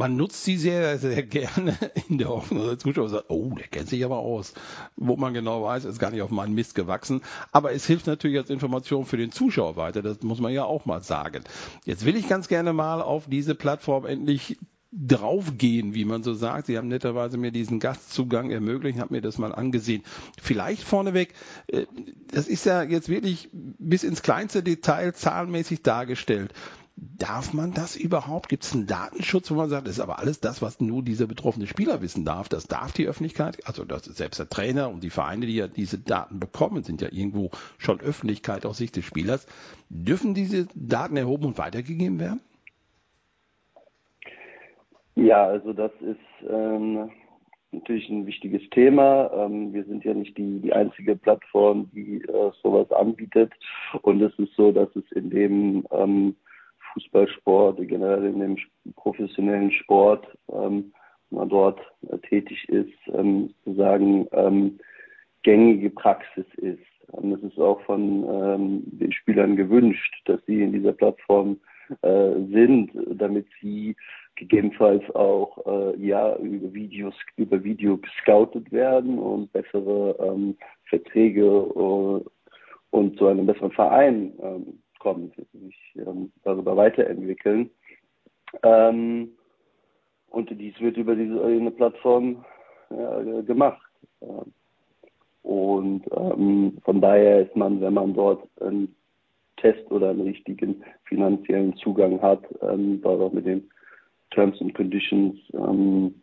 Man 0.00 0.16
nutzt 0.16 0.44
sie 0.44 0.56
sehr, 0.56 0.96
sehr 0.98 1.22
gerne 1.22 1.76
in 2.08 2.16
der 2.16 2.30
Hoffnung, 2.30 2.60
dass 2.60 2.68
der 2.68 2.78
Zuschauer 2.78 3.10
sagt, 3.10 3.26
oh, 3.28 3.50
der 3.50 3.66
kennt 3.66 3.90
sich 3.90 4.02
aber 4.02 4.16
aus. 4.16 4.54
Wo 4.96 5.18
man 5.18 5.34
genau 5.34 5.62
weiß, 5.62 5.84
ist 5.84 5.98
gar 5.98 6.10
nicht 6.10 6.22
auf 6.22 6.30
meinen 6.30 6.54
Mist 6.54 6.74
gewachsen. 6.74 7.20
Aber 7.52 7.74
es 7.74 7.84
hilft 7.84 8.06
natürlich 8.06 8.38
als 8.38 8.48
Information 8.48 9.04
für 9.04 9.18
den 9.18 9.30
Zuschauer 9.30 9.76
weiter. 9.76 10.00
Das 10.00 10.22
muss 10.22 10.40
man 10.40 10.54
ja 10.54 10.64
auch 10.64 10.86
mal 10.86 11.02
sagen. 11.02 11.44
Jetzt 11.84 12.06
will 12.06 12.16
ich 12.16 12.30
ganz 12.30 12.48
gerne 12.48 12.72
mal 12.72 13.02
auf 13.02 13.26
diese 13.26 13.54
Plattform 13.54 14.06
endlich 14.06 14.56
draufgehen, 14.90 15.92
wie 15.92 16.06
man 16.06 16.22
so 16.22 16.32
sagt. 16.32 16.66
Sie 16.66 16.78
haben 16.78 16.88
netterweise 16.88 17.36
mir 17.36 17.52
diesen 17.52 17.78
Gastzugang 17.78 18.50
ermöglicht, 18.50 18.98
habe 18.98 19.12
mir 19.12 19.20
das 19.20 19.36
mal 19.36 19.54
angesehen. 19.54 20.02
Vielleicht 20.40 20.82
vorneweg, 20.82 21.34
äh, 21.66 21.84
das 22.32 22.48
ist 22.48 22.64
ja 22.64 22.82
jetzt 22.82 23.10
wirklich 23.10 23.50
bis 23.52 24.02
ins 24.02 24.22
kleinste 24.22 24.62
Detail 24.62 25.12
zahlenmäßig 25.12 25.82
dargestellt. 25.82 26.54
Darf 27.02 27.54
man 27.54 27.72
das 27.72 27.96
überhaupt? 27.96 28.50
Gibt 28.50 28.64
es 28.64 28.74
einen 28.74 28.86
Datenschutz, 28.86 29.50
wo 29.50 29.54
man 29.54 29.70
sagt, 29.70 29.86
das 29.86 29.94
ist 29.94 30.00
aber 30.00 30.18
alles 30.18 30.40
das, 30.40 30.60
was 30.60 30.82
nur 30.82 31.02
dieser 31.02 31.26
betroffene 31.26 31.66
Spieler 31.66 32.02
wissen 32.02 32.26
darf? 32.26 32.50
Das 32.50 32.66
darf 32.66 32.92
die 32.92 33.06
Öffentlichkeit, 33.06 33.66
also 33.66 33.86
das 33.86 34.04
selbst 34.04 34.38
der 34.38 34.50
Trainer 34.50 34.90
und 34.90 35.02
die 35.02 35.08
Vereine, 35.08 35.46
die 35.46 35.56
ja 35.56 35.66
diese 35.66 35.98
Daten 35.98 36.40
bekommen, 36.40 36.82
sind 36.82 37.00
ja 37.00 37.08
irgendwo 37.10 37.52
schon 37.78 38.00
Öffentlichkeit 38.00 38.66
aus 38.66 38.76
Sicht 38.76 38.96
des 38.96 39.06
Spielers. 39.06 39.46
Dürfen 39.88 40.34
diese 40.34 40.68
Daten 40.74 41.16
erhoben 41.16 41.46
und 41.46 41.56
weitergegeben 41.56 42.20
werden? 42.20 42.40
Ja, 45.14 45.46
also 45.46 45.72
das 45.72 45.92
ist 46.02 46.50
ähm, 46.50 47.10
natürlich 47.72 48.10
ein 48.10 48.26
wichtiges 48.26 48.68
Thema. 48.72 49.30
Ähm, 49.32 49.72
wir 49.72 49.84
sind 49.84 50.04
ja 50.04 50.12
nicht 50.12 50.36
die, 50.36 50.60
die 50.60 50.74
einzige 50.74 51.16
Plattform, 51.16 51.90
die 51.94 52.16
äh, 52.16 52.50
sowas 52.62 52.92
anbietet. 52.92 53.54
Und 54.02 54.20
es 54.20 54.38
ist 54.38 54.54
so, 54.54 54.70
dass 54.70 54.94
es 54.96 55.10
in 55.12 55.30
dem 55.30 55.86
ähm, 55.92 56.36
Fußballsport, 56.94 57.78
generell 57.88 58.24
in 58.24 58.40
dem 58.40 58.56
professionellen 58.96 59.72
Sport, 59.72 60.26
ähm, 60.52 60.92
wenn 61.30 61.38
man 61.38 61.48
dort 61.48 61.80
äh, 62.08 62.18
tätig 62.18 62.68
ist, 62.68 62.92
ähm, 63.12 63.54
sozusagen 63.64 64.26
ähm, 64.32 64.78
gängige 65.42 65.90
Praxis 65.90 66.46
ist. 66.56 66.80
Und 67.12 67.32
es 67.32 67.42
ist 67.42 67.58
auch 67.58 67.80
von 67.82 68.24
ähm, 68.24 68.82
den 68.86 69.12
Spielern 69.12 69.56
gewünscht, 69.56 70.22
dass 70.26 70.40
sie 70.46 70.62
in 70.62 70.72
dieser 70.72 70.92
Plattform 70.92 71.58
äh, 72.02 72.32
sind, 72.52 72.92
damit 73.18 73.46
sie 73.60 73.96
gegebenenfalls 74.36 75.02
auch 75.14 75.58
äh, 75.66 75.96
ja 75.98 76.36
über 76.36 76.72
Videos 76.72 77.14
über 77.36 77.62
Video 77.62 77.98
gescoutet 77.98 78.70
werden 78.70 79.18
und 79.18 79.52
bessere 79.52 80.16
ähm, 80.20 80.56
Verträge 80.84 81.44
uh, 81.44 82.24
und 82.90 83.18
zu 83.18 83.26
einem 83.26 83.46
besseren 83.46 83.72
Verein 83.72 84.32
ähm, 84.40 84.80
kommen, 85.00 85.32
sich 85.52 85.76
ähm, 85.96 86.30
darüber 86.44 86.76
weiterentwickeln. 86.76 87.70
Ähm, 88.62 89.32
und 90.28 90.50
dies 90.50 90.80
wird 90.80 90.96
über 90.96 91.16
diese 91.16 91.42
eine 91.44 91.72
Plattform 91.72 92.44
ja, 92.90 93.40
gemacht. 93.42 93.82
Und 95.42 96.04
ähm, 96.12 96.78
von 96.84 97.00
daher 97.00 97.40
ist 97.40 97.56
man, 97.56 97.80
wenn 97.80 97.94
man 97.94 98.14
dort 98.14 98.46
einen 98.60 98.94
Test 99.56 99.90
oder 99.90 100.10
einen 100.10 100.22
richtigen 100.22 100.84
finanziellen 101.04 101.74
Zugang 101.76 102.20
hat, 102.22 102.42
ähm, 102.62 103.00
dort 103.02 103.20
auch 103.20 103.32
mit 103.32 103.46
den 103.46 103.68
Terms 104.30 104.60
and 104.60 104.74
Conditions 104.74 105.36
ähm, 105.52 106.14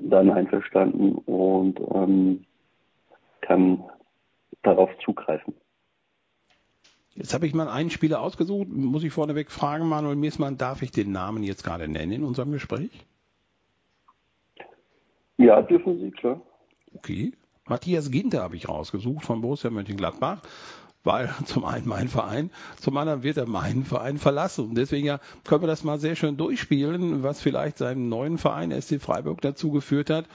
dann 0.00 0.30
einverstanden 0.30 1.12
und 1.26 1.80
ähm, 1.94 2.44
kann 3.40 3.82
darauf 4.62 4.90
zugreifen. 5.04 5.54
Jetzt 7.16 7.32
habe 7.32 7.46
ich 7.46 7.54
mal 7.54 7.68
einen 7.68 7.90
Spieler 7.90 8.20
ausgesucht. 8.20 8.68
Muss 8.68 9.02
ich 9.02 9.12
vorneweg 9.12 9.50
fragen, 9.50 9.88
Manuel 9.88 10.16
Miesmann, 10.16 10.58
darf 10.58 10.82
ich 10.82 10.90
den 10.90 11.12
Namen 11.12 11.42
jetzt 11.42 11.64
gerade 11.64 11.88
nennen 11.88 12.12
in 12.12 12.24
unserem 12.24 12.52
Gespräch? 12.52 12.90
Ja, 15.38 15.62
dürfen 15.62 15.98
Sie, 15.98 16.10
klar. 16.10 16.40
Okay. 16.94 17.32
Matthias 17.66 18.10
Ginter 18.10 18.42
habe 18.42 18.56
ich 18.56 18.68
rausgesucht 18.68 19.24
von 19.24 19.40
Borussia 19.40 19.70
Mönchengladbach 19.70 20.42
weil 21.06 21.30
zum 21.46 21.64
einen 21.64 21.88
mein 21.88 22.08
Verein, 22.08 22.50
zum 22.78 22.96
anderen 22.96 23.22
wird 23.22 23.38
er 23.38 23.46
meinen 23.46 23.84
Verein 23.84 24.18
verlassen. 24.18 24.70
Und 24.70 24.74
deswegen 24.74 25.06
ja, 25.06 25.20
können 25.44 25.62
wir 25.62 25.68
das 25.68 25.84
mal 25.84 25.98
sehr 25.98 26.16
schön 26.16 26.36
durchspielen, 26.36 27.22
was 27.22 27.40
vielleicht 27.40 27.78
seinen 27.78 28.08
neuen 28.08 28.36
Verein 28.36 28.78
SC 28.78 29.00
Freiburg 29.00 29.40
dazu 29.40 29.70
geführt 29.70 30.10
hat, 30.10 30.26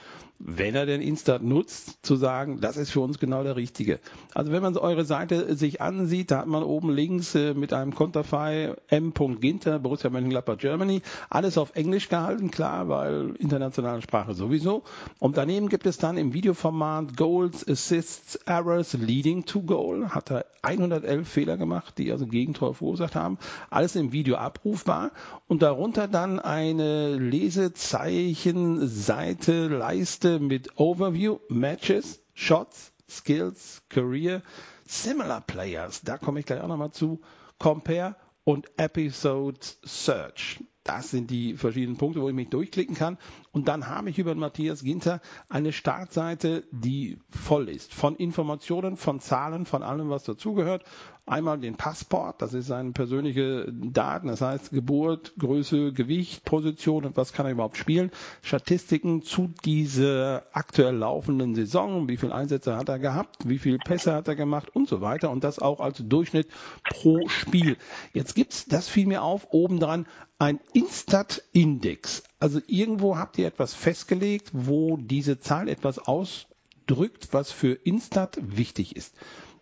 wenn 0.44 0.74
er 0.74 0.86
den 0.86 1.00
Instat 1.00 1.42
nutzt, 1.42 2.04
zu 2.04 2.16
sagen, 2.16 2.60
das 2.60 2.76
ist 2.76 2.90
für 2.90 2.98
uns 3.00 3.20
genau 3.20 3.44
der 3.44 3.54
Richtige. 3.54 4.00
Also 4.34 4.50
wenn 4.50 4.62
man 4.62 4.76
eure 4.76 5.04
Seite 5.04 5.54
sich 5.54 5.80
ansieht, 5.80 6.32
da 6.32 6.38
hat 6.38 6.48
man 6.48 6.64
oben 6.64 6.90
links 6.90 7.36
äh, 7.36 7.54
mit 7.54 7.72
einem 7.72 7.94
Konterfei 7.94 8.74
M. 8.88 9.14
Ginter, 9.40 9.78
Borussia 9.78 10.10
Mönchengladbach 10.10 10.58
Germany, 10.58 11.00
alles 11.30 11.56
auf 11.58 11.76
Englisch 11.76 12.08
gehalten, 12.08 12.50
klar, 12.50 12.88
weil 12.88 13.36
internationale 13.38 14.02
Sprache 14.02 14.34
sowieso. 14.34 14.82
Und 15.20 15.36
daneben 15.36 15.68
gibt 15.68 15.86
es 15.86 15.98
dann 15.98 16.16
im 16.16 16.34
Videoformat 16.34 17.16
Goals, 17.16 17.64
Assists, 17.68 18.34
Errors, 18.46 18.94
Leading 18.94 19.44
to 19.44 19.62
Goal, 19.62 20.08
hat 20.08 20.32
er 20.32 20.46
111 20.62 21.28
Fehler 21.28 21.56
gemacht, 21.56 21.98
die 21.98 22.10
also 22.10 22.26
Gegentor 22.26 22.74
verursacht 22.74 23.14
haben. 23.14 23.38
Alles 23.70 23.94
im 23.96 24.12
Video 24.12 24.36
abrufbar 24.36 25.12
und 25.46 25.62
darunter 25.62 26.08
dann 26.08 26.40
eine 26.40 27.16
Lesezeichen-Seite, 27.16 29.68
Leiste 29.68 30.31
mit 30.38 30.78
Overview, 30.78 31.38
Matches, 31.48 32.22
Shots, 32.34 32.92
Skills, 33.08 33.82
Career, 33.88 34.42
Similar 34.86 35.40
Players. 35.40 36.02
Da 36.02 36.18
komme 36.18 36.40
ich 36.40 36.46
gleich 36.46 36.60
auch 36.60 36.68
nochmal 36.68 36.92
zu. 36.92 37.20
Compare 37.58 38.16
und 38.44 38.66
Episode 38.76 39.60
Search. 39.84 40.62
Das 40.84 41.10
sind 41.10 41.30
die 41.30 41.54
verschiedenen 41.56 41.96
Punkte, 41.96 42.20
wo 42.20 42.28
ich 42.28 42.34
mich 42.34 42.48
durchklicken 42.48 42.96
kann. 42.96 43.18
Und 43.52 43.68
dann 43.68 43.88
habe 43.88 44.08
ich 44.08 44.18
über 44.18 44.34
Matthias 44.34 44.82
Ginter 44.82 45.20
eine 45.50 45.72
Startseite, 45.72 46.64
die 46.70 47.18
voll 47.28 47.68
ist 47.68 47.92
von 47.92 48.16
Informationen, 48.16 48.96
von 48.96 49.20
Zahlen, 49.20 49.66
von 49.66 49.82
allem, 49.82 50.08
was 50.08 50.24
dazugehört. 50.24 50.84
Einmal 51.26 51.60
den 51.60 51.76
Passport, 51.76 52.40
das 52.40 52.54
ist 52.54 52.66
seine 52.66 52.92
persönliche 52.92 53.70
Daten, 53.70 54.26
das 54.26 54.40
heißt 54.40 54.70
Geburt, 54.70 55.34
Größe, 55.38 55.92
Gewicht, 55.92 56.44
Position 56.44 57.04
und 57.04 57.16
was 57.16 57.34
kann 57.34 57.44
er 57.46 57.52
überhaupt 57.52 57.76
spielen. 57.76 58.10
Statistiken 58.40 59.22
zu 59.22 59.52
dieser 59.64 60.44
aktuell 60.52 60.96
laufenden 60.96 61.54
Saison, 61.54 62.08
wie 62.08 62.16
viele 62.16 62.34
Einsätze 62.34 62.76
hat 62.76 62.88
er 62.88 62.98
gehabt, 62.98 63.48
wie 63.48 63.58
viele 63.58 63.78
Pässe 63.78 64.14
hat 64.14 64.28
er 64.28 64.34
gemacht 64.34 64.74
und 64.74 64.88
so 64.88 65.02
weiter 65.02 65.30
und 65.30 65.44
das 65.44 65.58
auch 65.58 65.78
als 65.78 66.02
Durchschnitt 66.02 66.48
pro 66.84 67.28
Spiel. 67.28 67.76
Jetzt 68.14 68.34
gibt's, 68.34 68.64
das 68.64 68.88
fiel 68.88 69.06
mir 69.06 69.22
auf, 69.22 69.48
obendran 69.52 70.06
ein 70.38 70.58
Instat-Index. 70.72 72.24
Also 72.42 72.58
irgendwo 72.66 73.18
habt 73.18 73.38
ihr 73.38 73.46
etwas 73.46 73.72
festgelegt, 73.72 74.50
wo 74.52 74.96
diese 74.96 75.38
Zahl 75.38 75.68
etwas 75.68 76.00
ausdrückt, 76.00 77.28
was 77.30 77.52
für 77.52 77.74
Instat 77.84 78.36
wichtig 78.42 78.96
ist. 78.96 79.16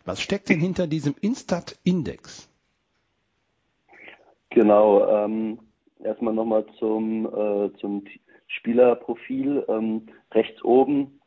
Was 0.06 0.22
steckt 0.22 0.48
denn 0.48 0.60
hinter 0.60 0.86
diesem 0.86 1.14
Instat-Index? 1.20 2.48
Genau, 4.48 5.06
ähm, 5.06 5.58
erstmal 6.02 6.32
nochmal 6.32 6.64
zum, 6.78 7.26
äh, 7.26 7.70
zum 7.80 8.02
Spielerprofil. 8.46 9.62
Ähm, 9.68 10.06
rechts 10.32 10.64
oben 10.64 11.20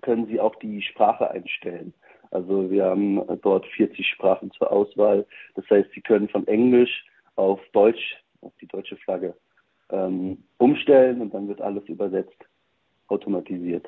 können 0.00 0.26
Sie 0.26 0.40
auch 0.40 0.54
die 0.54 0.80
Sprache 0.80 1.30
einstellen. 1.30 1.92
Also 2.30 2.70
wir 2.70 2.86
haben 2.86 3.20
dort 3.42 3.66
40 3.66 4.06
Sprachen 4.06 4.50
zur 4.52 4.72
Auswahl. 4.72 5.26
Das 5.54 5.68
heißt, 5.68 5.90
Sie 5.94 6.00
können 6.00 6.30
von 6.30 6.46
Englisch 6.46 7.04
auf 7.36 7.60
Deutsch, 7.74 8.24
auf 8.40 8.54
die 8.62 8.66
deutsche 8.68 8.96
Flagge, 8.96 9.34
ähm, 9.90 10.38
umstellen 10.58 11.20
und 11.20 11.34
dann 11.34 11.48
wird 11.48 11.60
alles 11.60 11.84
übersetzt, 11.88 12.36
automatisiert. 13.08 13.86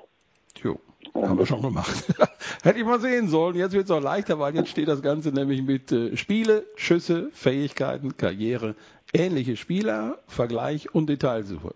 Jo, 0.63 0.79
haben 1.15 1.39
wir 1.39 1.47
schon 1.47 1.63
gemacht. 1.63 2.07
Hätte 2.63 2.79
ich 2.79 2.85
mal 2.85 3.01
sehen 3.01 3.29
sollen. 3.29 3.57
Jetzt 3.57 3.73
wird 3.73 3.85
es 3.85 3.91
auch 3.91 4.03
leichter, 4.03 4.39
weil 4.39 4.55
jetzt 4.55 4.71
steht 4.71 4.89
das 4.89 5.03
Ganze 5.03 5.33
nämlich 5.33 5.63
mit 5.63 5.93
äh, 5.93 6.17
Spiele, 6.17 6.65
Schüsse, 6.77 7.31
Fähigkeiten, 7.33 8.17
Karriere, 8.17 8.75
ähnliche 9.13 9.57
Spieler, 9.57 10.19
Vergleich 10.27 10.95
und 10.95 11.09
Detailsuche. 11.09 11.75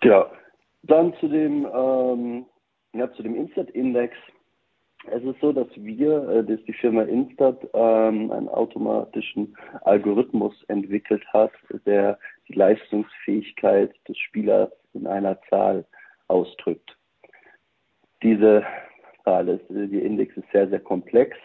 Genau. 0.00 0.26
Dann 0.82 1.14
zu 1.18 1.28
dem, 1.28 1.66
ähm, 1.74 2.44
ja, 2.92 3.10
zu 3.14 3.22
dem 3.22 3.34
Instat-Index. 3.34 4.14
Es 5.10 5.22
ist 5.22 5.40
so, 5.40 5.52
dass 5.52 5.68
wir, 5.76 6.28
äh, 6.28 6.44
dass 6.44 6.64
die 6.64 6.72
Firma 6.72 7.02
Instat 7.02 7.58
ähm, 7.74 8.30
einen 8.30 8.48
automatischen 8.48 9.56
Algorithmus 9.82 10.54
entwickelt 10.68 11.24
hat, 11.32 11.52
der 11.86 12.18
die 12.48 12.54
Leistungsfähigkeit 12.54 13.94
des 14.08 14.18
Spielers 14.18 14.70
in 14.94 15.06
einer 15.06 15.40
Zahl 15.50 15.84
ausdrückt. 16.28 16.96
Diese 18.22 18.64
Zahl, 19.24 19.48
ist, 19.48 19.64
die 19.68 19.98
Index 19.98 20.36
ist 20.36 20.50
sehr, 20.52 20.68
sehr 20.68 20.80
komplex. 20.80 21.36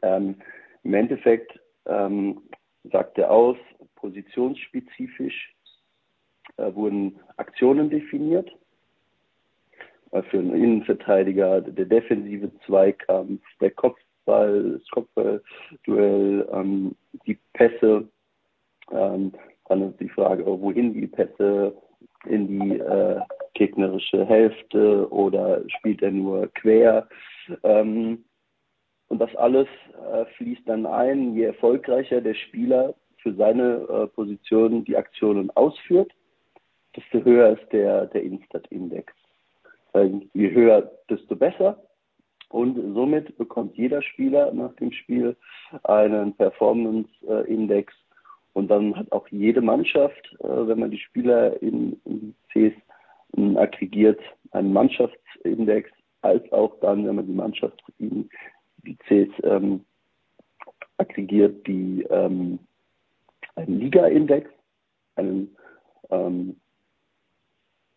Ähm, 0.00 0.36
Im 0.84 0.94
Endeffekt 0.94 1.58
ähm, 1.86 2.42
sagt 2.84 3.18
er 3.18 3.30
aus, 3.30 3.56
positionsspezifisch 3.96 5.54
äh, 6.56 6.74
wurden 6.74 7.20
Aktionen 7.36 7.90
definiert. 7.90 8.50
Für 10.12 10.38
einen 10.38 10.54
Innenverteidiger 10.54 11.62
der 11.62 11.86
defensive 11.86 12.50
Zweikampf, 12.66 13.40
der 13.60 13.70
Kopfball, 13.70 14.78
das 14.78 14.88
Kopfballduell, 14.90 16.48
ähm, 16.52 16.94
die 17.26 17.38
Pässe, 17.54 18.06
ähm, 18.90 19.32
dann 19.68 19.90
ist 19.90 20.00
die 20.00 20.10
Frage, 20.10 20.44
wohin 20.44 20.92
die 20.92 21.06
Pässe, 21.06 21.74
in 22.26 22.46
die 22.46 22.78
äh, 22.78 23.20
gegnerische 23.54 24.24
Hälfte 24.26 25.10
oder 25.10 25.62
spielt 25.78 26.02
er 26.02 26.10
nur 26.10 26.48
quer. 26.54 27.08
Ähm, 27.62 28.24
und 29.08 29.18
das 29.18 29.34
alles 29.36 29.68
äh, 30.12 30.24
fließt 30.36 30.68
dann 30.68 30.86
ein, 30.86 31.34
je 31.34 31.44
erfolgreicher 31.44 32.20
der 32.20 32.34
Spieler 32.34 32.94
für 33.18 33.34
seine 33.34 33.86
äh, 33.88 34.06
Position 34.08 34.84
die 34.84 34.96
Aktionen 34.96 35.50
ausführt, 35.50 36.12
desto 36.96 37.24
höher 37.24 37.58
ist 37.58 37.72
der, 37.72 38.06
der 38.06 38.22
Instat-Index. 38.22 39.12
Je 39.94 40.50
höher, 40.50 40.90
desto 41.08 41.36
besser. 41.36 41.82
Und 42.48 42.94
somit 42.94 43.36
bekommt 43.38 43.76
jeder 43.76 44.02
Spieler 44.02 44.52
nach 44.52 44.74
dem 44.74 44.92
Spiel 44.92 45.36
einen 45.84 46.34
Performance-Index. 46.34 47.94
Und 48.52 48.68
dann 48.70 48.94
hat 48.94 49.10
auch 49.12 49.26
jede 49.28 49.62
Mannschaft, 49.62 50.36
äh, 50.40 50.66
wenn 50.66 50.78
man 50.78 50.90
die 50.90 50.98
Spieler 50.98 51.60
in, 51.62 51.98
in 52.04 52.34
Cs 52.52 52.74
aggregiert, 53.56 54.20
einen 54.50 54.74
Mannschaftsindex, 54.74 55.90
als 56.20 56.52
auch 56.52 56.78
dann, 56.80 57.06
wenn 57.06 57.16
man 57.16 57.26
die 57.26 57.32
Mannschaftsindizes 57.32 58.28
ähm, 59.42 59.84
aggregiert, 60.98 61.66
die 61.66 62.06
ähm, 62.10 62.58
einen 63.56 63.80
Liga-Index, 63.80 64.50
einen, 65.16 65.56
ähm, 66.10 66.60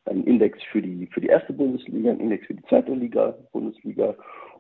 einen 0.06 0.24
Index 0.26 0.60
für 0.72 0.82
die, 0.82 1.08
für 1.08 1.22
die 1.22 1.28
erste 1.28 1.54
Bundesliga, 1.54 2.12
einen 2.12 2.20
Index 2.20 2.48
für 2.48 2.54
die 2.54 2.64
zweite 2.64 2.94
Liga, 2.94 3.36
Bundesliga. 3.52 4.16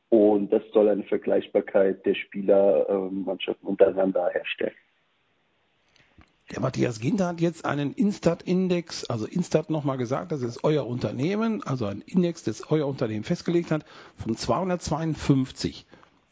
Und 0.09 0.51
das 0.51 0.61
soll 0.73 0.89
eine 0.89 1.03
Vergleichbarkeit 1.03 2.05
der 2.05 2.15
Spielermannschaften 2.15 3.65
ähm, 3.65 3.69
untereinander 3.69 4.29
herstellen. 4.31 4.73
Der 6.51 6.61
Matthias 6.61 6.99
Ginter 6.99 7.27
hat 7.29 7.41
jetzt 7.41 7.65
einen 7.65 7.91
Instat-Index, 7.93 9.05
also 9.05 9.25
Instat 9.25 9.71
nochmal 9.71 9.97
gesagt, 9.97 10.31
das 10.31 10.43
ist 10.43 10.63
euer 10.63 10.85
Unternehmen, 10.85 11.63
also 11.63 11.87
ein 11.87 12.01
Index, 12.05 12.43
das 12.43 12.69
euer 12.69 12.85
Unternehmen 12.85 13.23
festgelegt 13.23 13.71
hat, 13.71 13.83
von 14.15 14.35
252. 14.35 15.87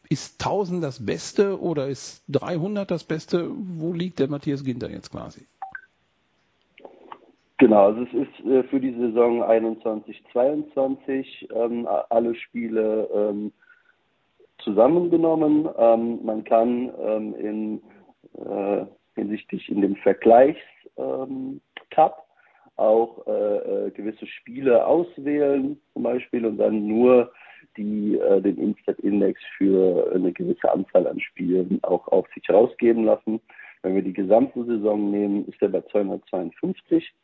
Ist 0.08 0.40
1000 0.40 0.84
das 0.84 1.04
Beste 1.04 1.60
oder 1.60 1.88
ist 1.88 2.22
300 2.28 2.88
das 2.88 3.02
Beste? 3.02 3.50
Wo 3.52 3.92
liegt 3.92 4.20
der 4.20 4.28
Matthias 4.28 4.62
Ginter 4.62 4.88
jetzt 4.88 5.10
quasi? 5.10 5.46
Genau, 7.58 7.86
also 7.86 8.02
es 8.02 8.12
ist 8.12 8.46
äh, 8.46 8.64
für 8.64 8.80
die 8.80 8.94
Saison 8.94 9.44
21-22 9.44 11.54
ähm, 11.54 11.86
alle 12.10 12.34
Spiele 12.34 13.08
ähm, 13.14 13.52
zusammengenommen. 14.58 15.68
Ähm, 15.78 16.18
man 16.24 16.42
kann 16.42 16.92
ähm, 17.00 17.34
in 17.36 17.80
äh, 18.44 18.86
hinsichtlich 19.14 19.68
in 19.68 19.82
dem 19.82 19.94
Vergleichstab 19.96 20.58
ähm, 20.98 21.60
auch 22.76 23.24
äh, 23.28 23.86
äh, 23.86 23.90
gewisse 23.92 24.26
Spiele 24.26 24.84
auswählen 24.84 25.80
zum 25.92 26.02
Beispiel 26.02 26.44
und 26.44 26.58
dann 26.58 26.88
nur 26.88 27.32
die 27.76 28.16
äh, 28.16 28.40
den 28.40 28.58
Instat-Index 28.58 29.40
für 29.56 30.10
eine 30.12 30.32
gewisse 30.32 30.72
Anzahl 30.72 31.06
an 31.06 31.20
Spielen 31.20 31.78
auch 31.82 32.08
auf 32.08 32.26
sich 32.34 32.50
rausgeben 32.50 33.04
lassen. 33.04 33.40
Wenn 33.82 33.94
wir 33.94 34.02
die 34.02 34.12
gesamte 34.12 34.64
Saison 34.64 35.12
nehmen, 35.12 35.46
ist 35.46 35.62
er 35.62 35.68
bei 35.68 35.82
252. 35.82 37.14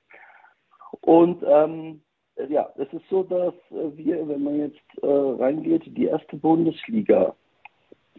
Und 1.00 1.42
ähm, 1.46 2.00
ja, 2.48 2.68
es 2.76 2.92
ist 2.92 3.08
so, 3.10 3.22
dass 3.22 3.54
wir, 3.70 4.26
wenn 4.28 4.42
man 4.42 4.58
jetzt 4.58 5.02
äh, 5.02 5.06
reingeht, 5.06 5.82
die 5.86 6.06
erste 6.06 6.36
Bundesliga 6.36 7.34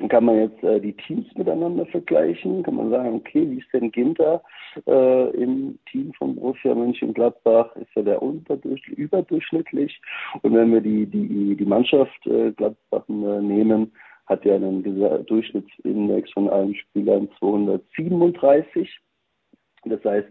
kann 0.09 0.25
man 0.25 0.37
jetzt 0.37 0.63
äh, 0.63 0.79
die 0.79 0.93
Teams 0.93 1.27
miteinander 1.35 1.85
vergleichen, 1.87 2.63
kann 2.63 2.75
man 2.75 2.89
sagen, 2.89 3.15
okay, 3.15 3.49
wie 3.49 3.59
ist 3.59 3.71
denn 3.73 3.91
Ginter 3.91 4.41
äh, 4.87 5.29
im 5.31 5.77
Team 5.91 6.13
von 6.13 6.35
Borussia 6.35 6.73
Mönchengladbach? 6.73 7.75
Ist 7.75 7.95
er 7.95 8.03
der 8.03 8.21
überdurchschnittlich? 8.21 10.01
Und 10.41 10.53
wenn 10.53 10.71
wir 10.71 10.81
die, 10.81 11.05
die, 11.05 11.55
die 11.55 11.65
Mannschaft 11.65 12.25
äh, 12.25 12.51
Gladbach 12.51 13.07
äh, 13.09 13.41
nehmen, 13.41 13.91
hat 14.27 14.45
er 14.45 14.55
einen 14.55 14.83
Durchschnittsindex 15.25 16.31
von 16.31 16.49
allen 16.49 16.73
Spielern 16.75 17.27
237. 17.39 18.89
Das 19.85 20.03
heißt, 20.03 20.29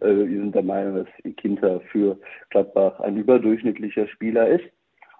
äh, 0.00 0.06
wir 0.06 0.40
sind 0.40 0.54
der 0.54 0.62
Meinung, 0.62 0.96
dass 0.96 1.34
Ginter 1.36 1.80
für 1.92 2.18
Gladbach 2.50 3.00
ein 3.00 3.16
überdurchschnittlicher 3.16 4.06
Spieler 4.08 4.48
ist. 4.48 4.64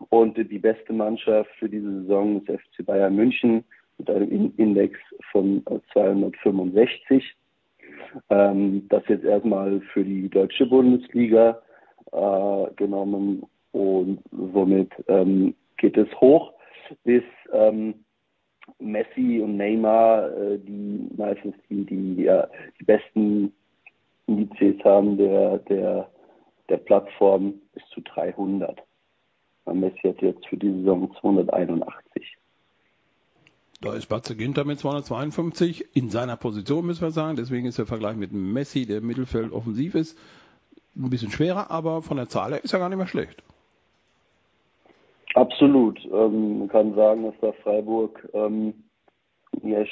Und 0.08 0.36
die 0.36 0.58
beste 0.58 0.92
Mannschaft 0.92 1.50
für 1.58 1.68
diese 1.68 2.02
Saison 2.02 2.42
ist 2.42 2.60
FC 2.60 2.84
Bayern 2.84 3.14
München 3.14 3.64
mit 3.98 4.10
einem 4.10 4.52
Index 4.56 4.98
von 5.30 5.62
265. 5.92 7.36
Ähm, 8.30 8.86
das 8.88 9.02
jetzt 9.08 9.24
erstmal 9.24 9.80
für 9.92 10.04
die 10.04 10.28
deutsche 10.28 10.66
Bundesliga 10.66 11.60
äh, 12.12 12.74
genommen 12.76 13.44
und 13.72 14.20
somit 14.52 14.90
ähm, 15.08 15.54
geht 15.76 15.96
es 15.96 16.08
hoch 16.20 16.52
bis 17.04 17.22
ähm, 17.52 17.94
Messi 18.78 19.40
und 19.42 19.56
Neymar, 19.56 20.36
äh, 20.36 20.58
die 20.58 21.08
meistens 21.16 21.54
die, 21.68 21.84
die, 21.84 22.28
die 22.78 22.84
besten 22.84 23.52
Indizes 24.30 24.82
haben 24.84 25.16
der, 25.16 25.58
der, 25.58 26.08
der 26.68 26.76
Plattform 26.76 27.54
bis 27.72 27.82
zu 27.92 28.00
300. 28.00 28.78
Messi 29.72 30.00
hat 30.02 30.20
jetzt 30.22 30.46
für 30.46 30.56
die 30.56 30.72
Saison 30.72 31.14
281. 31.20 32.36
Da 33.82 33.94
ist 33.94 34.08
Batze 34.08 34.36
Ginter 34.36 34.64
mit 34.64 34.78
252 34.78 35.96
in 35.96 36.10
seiner 36.10 36.36
Position, 36.36 36.86
müssen 36.86 37.02
wir 37.02 37.12
sagen. 37.12 37.36
Deswegen 37.36 37.66
ist 37.66 37.78
der 37.78 37.86
Vergleich 37.86 38.16
mit 38.16 38.32
Messi, 38.32 38.86
der 38.86 38.98
im 38.98 39.06
Mittelfeld 39.06 39.52
offensiv 39.52 39.94
ist, 39.94 40.18
ein 40.96 41.08
bisschen 41.08 41.30
schwerer, 41.30 41.70
aber 41.70 42.02
von 42.02 42.16
der 42.16 42.28
Zahl 42.28 42.52
her 42.52 42.64
ist 42.64 42.72
er 42.72 42.78
gar 42.78 42.88
nicht 42.88 42.98
mehr 42.98 43.06
schlecht. 43.06 43.42
Absolut. 45.34 45.98
Ähm, 46.12 46.58
man 46.58 46.68
kann 46.68 46.94
sagen, 46.94 47.24
dass 47.24 47.34
da 47.40 47.52
Freiburg, 47.62 48.28
ähm, 48.34 48.74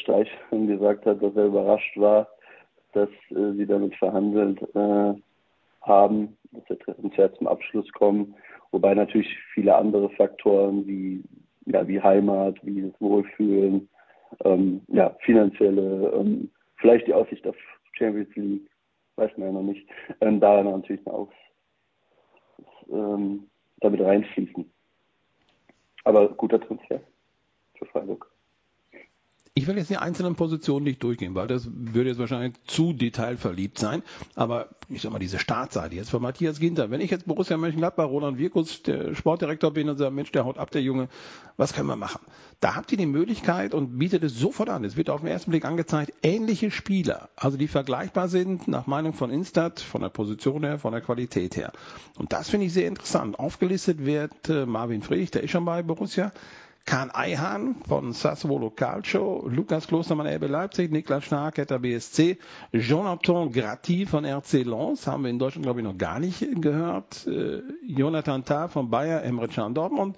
Streich 0.00 0.28
gesagt 0.50 1.06
hat, 1.06 1.22
dass 1.22 1.36
er 1.36 1.46
überrascht 1.46 1.96
war, 1.96 2.28
dass 2.92 3.08
äh, 3.30 3.52
sie 3.52 3.66
damit 3.66 3.94
verhandelt 3.96 4.62
äh, 4.74 5.14
haben, 5.82 6.36
dass 6.52 6.64
der 6.66 6.78
Transfer 6.78 7.32
zum 7.34 7.46
Abschluss 7.46 7.90
kommen. 7.92 8.34
Wobei 8.70 8.94
natürlich 8.94 9.28
viele 9.54 9.76
andere 9.76 10.10
Faktoren 10.10 10.86
wie 10.86 11.22
ja, 11.72 11.86
wie 11.86 12.00
Heimat, 12.00 12.58
wie 12.62 12.82
das 12.82 13.00
Wohlfühlen, 13.00 13.88
ähm, 14.44 14.82
ja, 14.88 15.14
finanzielle, 15.20 16.12
ähm, 16.14 16.50
vielleicht 16.76 17.06
die 17.06 17.14
Aussicht 17.14 17.46
auf 17.46 17.56
Champions 17.92 18.34
League, 18.36 18.70
weiß 19.16 19.30
man 19.36 19.48
ja 19.48 19.52
noch 19.52 19.62
nicht, 19.62 19.88
ähm, 20.20 20.40
da 20.40 20.62
natürlich 20.62 21.06
auch 21.06 21.28
ähm, 22.90 23.48
damit 23.80 24.00
reinfließen. 24.00 24.70
Aber 26.04 26.28
guter 26.30 26.60
Transfer 26.60 27.00
für 27.74 27.86
Freiburg. 27.86 28.30
Ich 29.58 29.66
will 29.66 29.76
jetzt 29.76 29.90
die 29.90 29.96
einzelnen 29.96 30.36
Positionen 30.36 30.84
nicht 30.84 31.02
durchgehen, 31.02 31.34
weil 31.34 31.48
das 31.48 31.68
würde 31.72 32.10
jetzt 32.10 32.20
wahrscheinlich 32.20 32.54
zu 32.68 32.92
detailverliebt 32.92 33.76
sein. 33.76 34.04
Aber 34.36 34.68
ich 34.88 35.02
sag 35.02 35.10
mal, 35.10 35.18
diese 35.18 35.40
Startseite 35.40 35.96
jetzt 35.96 36.10
von 36.10 36.22
Matthias 36.22 36.60
Ginter. 36.60 36.92
Wenn 36.92 37.00
ich 37.00 37.10
jetzt 37.10 37.26
Borussia 37.26 37.56
Mönchengladbach, 37.56 38.06
Roland 38.06 38.38
Wirkus, 38.38 38.84
der 38.84 39.16
Sportdirektor 39.16 39.72
bin 39.72 39.88
und 39.88 39.96
sage, 39.96 40.12
Mensch, 40.14 40.30
der 40.30 40.44
haut 40.44 40.58
ab, 40.58 40.70
der 40.70 40.82
Junge, 40.82 41.08
was 41.56 41.72
können 41.72 41.88
wir 41.88 41.96
machen? 41.96 42.20
Da 42.60 42.76
habt 42.76 42.92
ihr 42.92 42.98
die 42.98 43.06
Möglichkeit 43.06 43.74
und 43.74 43.98
bietet 43.98 44.22
es 44.22 44.38
sofort 44.38 44.68
an. 44.68 44.84
Es 44.84 44.96
wird 44.96 45.10
auf 45.10 45.22
den 45.22 45.28
ersten 45.28 45.50
Blick 45.50 45.64
angezeigt, 45.64 46.12
ähnliche 46.22 46.70
Spieler, 46.70 47.28
also 47.34 47.56
die 47.56 47.66
vergleichbar 47.66 48.28
sind, 48.28 48.68
nach 48.68 48.86
Meinung 48.86 49.12
von 49.12 49.32
Instat, 49.32 49.80
von 49.80 50.02
der 50.02 50.08
Position 50.08 50.62
her, 50.62 50.78
von 50.78 50.92
der 50.92 51.00
Qualität 51.00 51.56
her. 51.56 51.72
Und 52.16 52.32
das 52.32 52.48
finde 52.48 52.66
ich 52.66 52.72
sehr 52.72 52.86
interessant. 52.86 53.40
Aufgelistet 53.40 54.06
wird 54.06 54.48
äh, 54.48 54.66
Marvin 54.66 55.02
Friedrich, 55.02 55.32
der 55.32 55.42
ist 55.42 55.50
schon 55.50 55.64
bei 55.64 55.82
Borussia. 55.82 56.30
Kahn 56.88 57.10
Eihahn 57.12 57.74
von 57.86 58.14
Sassuolo 58.14 58.70
Calcio, 58.70 59.46
Lukas 59.46 59.86
Klostermann 59.88 60.26
RB 60.26 60.48
Leipzig, 60.48 60.90
Niklas 60.90 61.22
Stark, 61.26 61.58
Hertha 61.58 61.76
BSC, 61.76 62.38
Jonathan 62.72 63.52
Gratti 63.52 64.06
von 64.06 64.24
RC 64.24 64.64
Lens, 64.64 65.06
haben 65.06 65.24
wir 65.24 65.28
in 65.30 65.38
Deutschland 65.38 65.64
glaube 65.66 65.80
ich 65.80 65.84
noch 65.84 65.98
gar 65.98 66.18
nicht 66.18 66.46
gehört, 66.62 67.26
äh, 67.26 67.60
Jonathan 67.86 68.42
Tah 68.42 68.68
von 68.68 68.88
Bayer, 68.88 69.22
Emre 69.22 69.48
Can 69.48 69.74
Dortmund, 69.74 70.16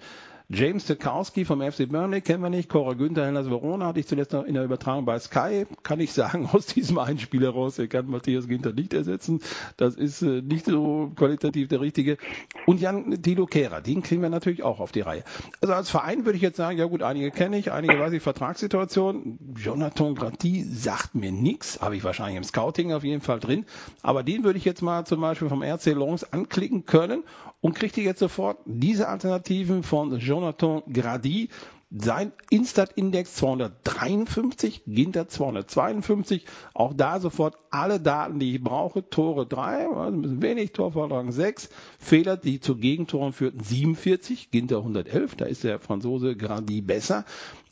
James 0.53 0.85
Tekowski 0.85 1.45
vom 1.45 1.61
FC 1.61 1.89
Burnley 1.89 2.23
kennen 2.23 2.43
wir 2.43 2.51
nicht. 2.51 2.69
Cora 2.69 2.95
Günther, 2.95 3.25
Hellas 3.25 3.49
Verona 3.49 3.87
hatte 3.87 4.01
ich 4.01 4.09
zuletzt 4.09 4.33
noch 4.33 4.43
in 4.43 4.55
der 4.55 4.65
Übertragung 4.65 5.05
bei 5.05 5.17
Sky. 5.21 5.65
Kann 5.85 6.01
ich 6.01 6.13
sagen, 6.13 6.47
aus 6.53 6.67
diesem 6.67 6.99
einen 6.99 7.21
Spiel 7.21 7.43
heraus, 7.43 7.79
er 7.79 7.87
kann 7.87 8.11
Matthias 8.11 8.49
Ginter 8.49 8.73
nicht 8.73 8.93
ersetzen. 8.93 9.41
Das 9.77 9.95
ist 9.95 10.23
äh, 10.23 10.43
nicht 10.43 10.65
so 10.67 11.13
qualitativ 11.15 11.69
der 11.69 11.81
richtige. 11.81 12.19
Und 12.67 12.81
Jan 12.81 13.23
Tilo 13.23 13.47
Kehrer, 13.47 13.81
den 13.81 14.03
kriegen 14.03 14.23
wir 14.23 14.29
natürlich 14.29 14.65
auch 14.65 14.81
auf 14.81 14.91
die 14.91 15.03
Reihe. 15.03 15.23
Also 15.61 15.73
als 15.73 15.89
Verein 15.89 16.25
würde 16.25 16.35
ich 16.35 16.43
jetzt 16.43 16.57
sagen, 16.57 16.77
ja 16.79 16.87
gut, 16.87 17.05
einige 17.05 17.31
kenne 17.31 17.57
ich, 17.57 17.71
einige 17.71 18.01
weiß 18.01 18.13
ich, 18.13 18.23
Vertragssituation. 18.23 19.39
Jonathan 19.55 20.17
Grati 20.17 20.65
sagt 20.65 21.15
mir 21.15 21.31
nichts, 21.31 21.81
habe 21.81 21.95
ich 21.95 22.03
wahrscheinlich 22.03 22.39
im 22.39 22.45
Scouting 22.45 22.93
auf 22.93 23.05
jeden 23.05 23.23
Fall 23.23 23.39
drin. 23.39 23.67
Aber 24.03 24.25
den 24.25 24.43
würde 24.43 24.59
ich 24.59 24.65
jetzt 24.65 24.83
mal 24.83 25.05
zum 25.07 25.21
Beispiel 25.21 25.49
vom 25.49 25.63
RC 25.63 25.95
Lens 25.95 26.25
anklicken 26.25 26.87
können 26.87 27.23
und 27.61 27.75
kriegt 27.75 27.97
ihr 27.97 28.05
jetzt 28.05 28.21
sofort 28.21 28.59
diese 28.65 29.09
Alternativen 29.09 29.83
von 29.83 30.17
Jonathan 30.19 30.83
Grady. 30.93 31.49
Sein 31.93 32.31
Instat-Index 32.51 33.35
253, 33.35 34.83
Ginter 34.87 35.27
252. 35.27 36.47
Auch 36.73 36.95
da 36.95 37.19
sofort 37.19 37.57
alle 37.71 37.99
Daten, 37.99 38.39
die 38.39 38.55
ich 38.55 38.63
brauche. 38.63 39.11
Tore 39.11 39.45
3, 39.45 39.89
also 39.89 40.01
ein 40.03 40.23
bisschen 40.23 40.41
wenig, 40.41 40.71
Torvorlagen 40.73 41.33
6. 41.33 41.69
Fehler, 41.99 42.37
die 42.37 42.61
zu 42.61 42.77
Gegentoren 42.77 43.33
führten 43.33 43.59
47, 43.59 44.53
Ginter 44.53 44.77
111. 44.77 45.35
Da 45.35 45.47
ist 45.47 45.65
der 45.65 45.81
Franzose 45.81 46.37
Grady 46.37 46.81
besser. 46.81 47.25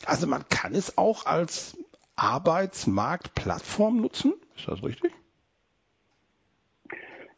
Also 0.04 0.26
man 0.26 0.48
kann 0.48 0.74
es 0.74 0.98
auch 0.98 1.24
als 1.24 1.76
Arbeitsmarktplattform 2.16 4.00
nutzen. 4.00 4.34
Ist 4.56 4.66
das 4.66 4.82
richtig? 4.82 5.12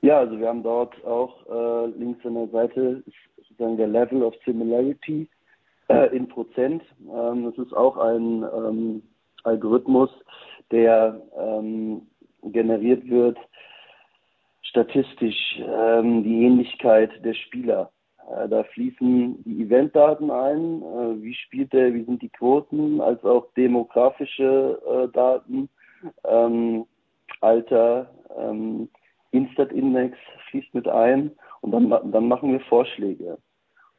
Ja, 0.02 0.18
also 0.18 0.38
wir 0.38 0.48
haben 0.48 0.62
dort 0.62 0.94
auch 1.04 1.46
äh, 1.46 1.86
links 1.98 2.24
an 2.24 2.34
der 2.34 2.48
Seite 2.48 3.02
sozusagen 3.36 3.76
der 3.76 3.88
Level 3.88 4.22
of 4.22 4.34
Similarity 4.44 5.28
äh, 5.88 6.16
in 6.16 6.28
Prozent. 6.28 6.82
Ähm, 7.00 7.44
das 7.44 7.66
ist 7.66 7.76
auch 7.76 7.96
ein 7.98 8.42
ähm, 8.42 9.02
Algorithmus, 9.44 10.10
der 10.70 11.20
ähm, 11.38 12.06
generiert 12.42 13.08
wird 13.08 13.36
statistisch 14.62 15.60
ähm, 15.60 16.22
die 16.22 16.44
Ähnlichkeit 16.44 17.10
der 17.24 17.34
Spieler. 17.34 17.90
Äh, 18.30 18.48
da 18.48 18.62
fließen 18.62 19.42
die 19.44 19.62
Eventdaten 19.62 20.30
ein, 20.30 20.82
äh, 20.82 21.22
wie 21.22 21.34
spielt 21.34 21.74
er, 21.74 21.92
wie 21.92 22.04
sind 22.04 22.22
die 22.22 22.28
Quoten, 22.28 23.00
als 23.00 23.22
auch 23.24 23.46
demografische 23.56 24.80
äh, 24.86 25.08
Daten, 25.12 25.68
ähm, 26.24 26.86
Alter, 27.40 28.10
ähm, 28.38 28.88
Instat-Index 29.32 30.16
fließt 30.50 30.74
mit 30.74 30.88
ein 30.88 31.32
und 31.60 31.72
dann, 31.72 31.90
dann 31.90 32.28
machen 32.28 32.52
wir 32.52 32.60
Vorschläge. 32.60 33.38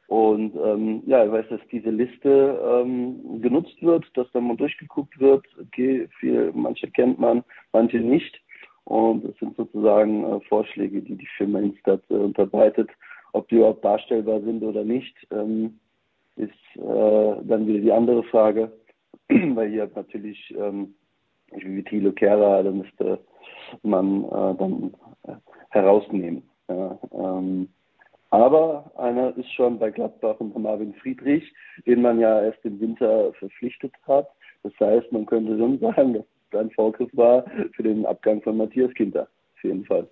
Und 0.08 0.54
ähm, 0.56 1.02
ja, 1.06 1.24
ich 1.24 1.32
weiß, 1.32 1.46
dass 1.48 1.60
diese 1.70 1.88
Liste 1.88 2.60
ähm, 2.62 3.40
genutzt 3.40 3.82
wird, 3.82 4.04
dass 4.14 4.30
dann 4.32 4.46
mal 4.46 4.56
durchgeguckt 4.56 5.18
wird, 5.18 5.46
okay, 5.58 6.06
viel, 6.20 6.52
manche 6.54 6.90
kennt 6.90 7.18
man, 7.18 7.42
manche 7.72 7.98
nicht. 7.98 8.38
Und 8.84 9.24
das 9.24 9.34
sind 9.38 9.56
sozusagen 9.56 10.24
äh, 10.24 10.40
Vorschläge, 10.48 11.00
die 11.00 11.16
die 11.16 11.28
Firma 11.38 11.60
Instat 11.60 12.02
äh, 12.10 12.14
unterbreitet. 12.14 12.90
Ob 13.32 13.48
die 13.48 13.56
überhaupt 13.56 13.84
darstellbar 13.84 14.42
sind 14.42 14.62
oder 14.62 14.84
nicht, 14.84 15.16
ähm, 15.30 15.78
ist 16.36 16.50
äh, 16.76 17.36
dann 17.44 17.66
wieder 17.66 17.80
die 17.80 17.92
andere 17.92 18.22
Frage, 18.24 18.70
weil 19.28 19.70
hier 19.70 19.90
natürlich 19.94 20.54
ähm, 20.58 20.94
wie 21.54 21.82
Thilo 21.84 22.12
Kehrer, 22.12 22.62
da 22.62 22.70
müsste 22.70 23.18
man 23.82 24.24
äh, 24.24 24.54
dann 24.58 24.94
äh, 25.26 25.34
herausnehmen. 25.70 26.42
Ja, 26.68 26.98
ähm, 27.12 27.68
aber 28.30 28.90
einer 28.96 29.36
ist 29.36 29.52
schon 29.52 29.78
bei 29.78 29.90
Gladbach 29.90 30.40
und 30.40 30.56
Marvin 30.56 30.94
Friedrich, 30.94 31.44
den 31.86 32.00
man 32.00 32.18
ja 32.18 32.42
erst 32.42 32.64
im 32.64 32.80
Winter 32.80 33.32
verpflichtet 33.34 33.92
hat. 34.06 34.28
Das 34.62 34.72
heißt, 34.80 35.12
man 35.12 35.26
könnte 35.26 35.58
schon 35.58 35.78
sagen, 35.80 36.14
dass 36.14 36.24
es 36.50 36.58
ein 36.58 36.70
Vorgriff 36.70 37.10
war 37.14 37.44
für 37.74 37.82
den 37.82 38.06
Abgang 38.06 38.40
von 38.42 38.56
Matthias 38.56 38.92
Kinter. 38.94 39.28
Auf 39.54 39.64
jeden 39.64 39.84
Fall. 39.84 40.08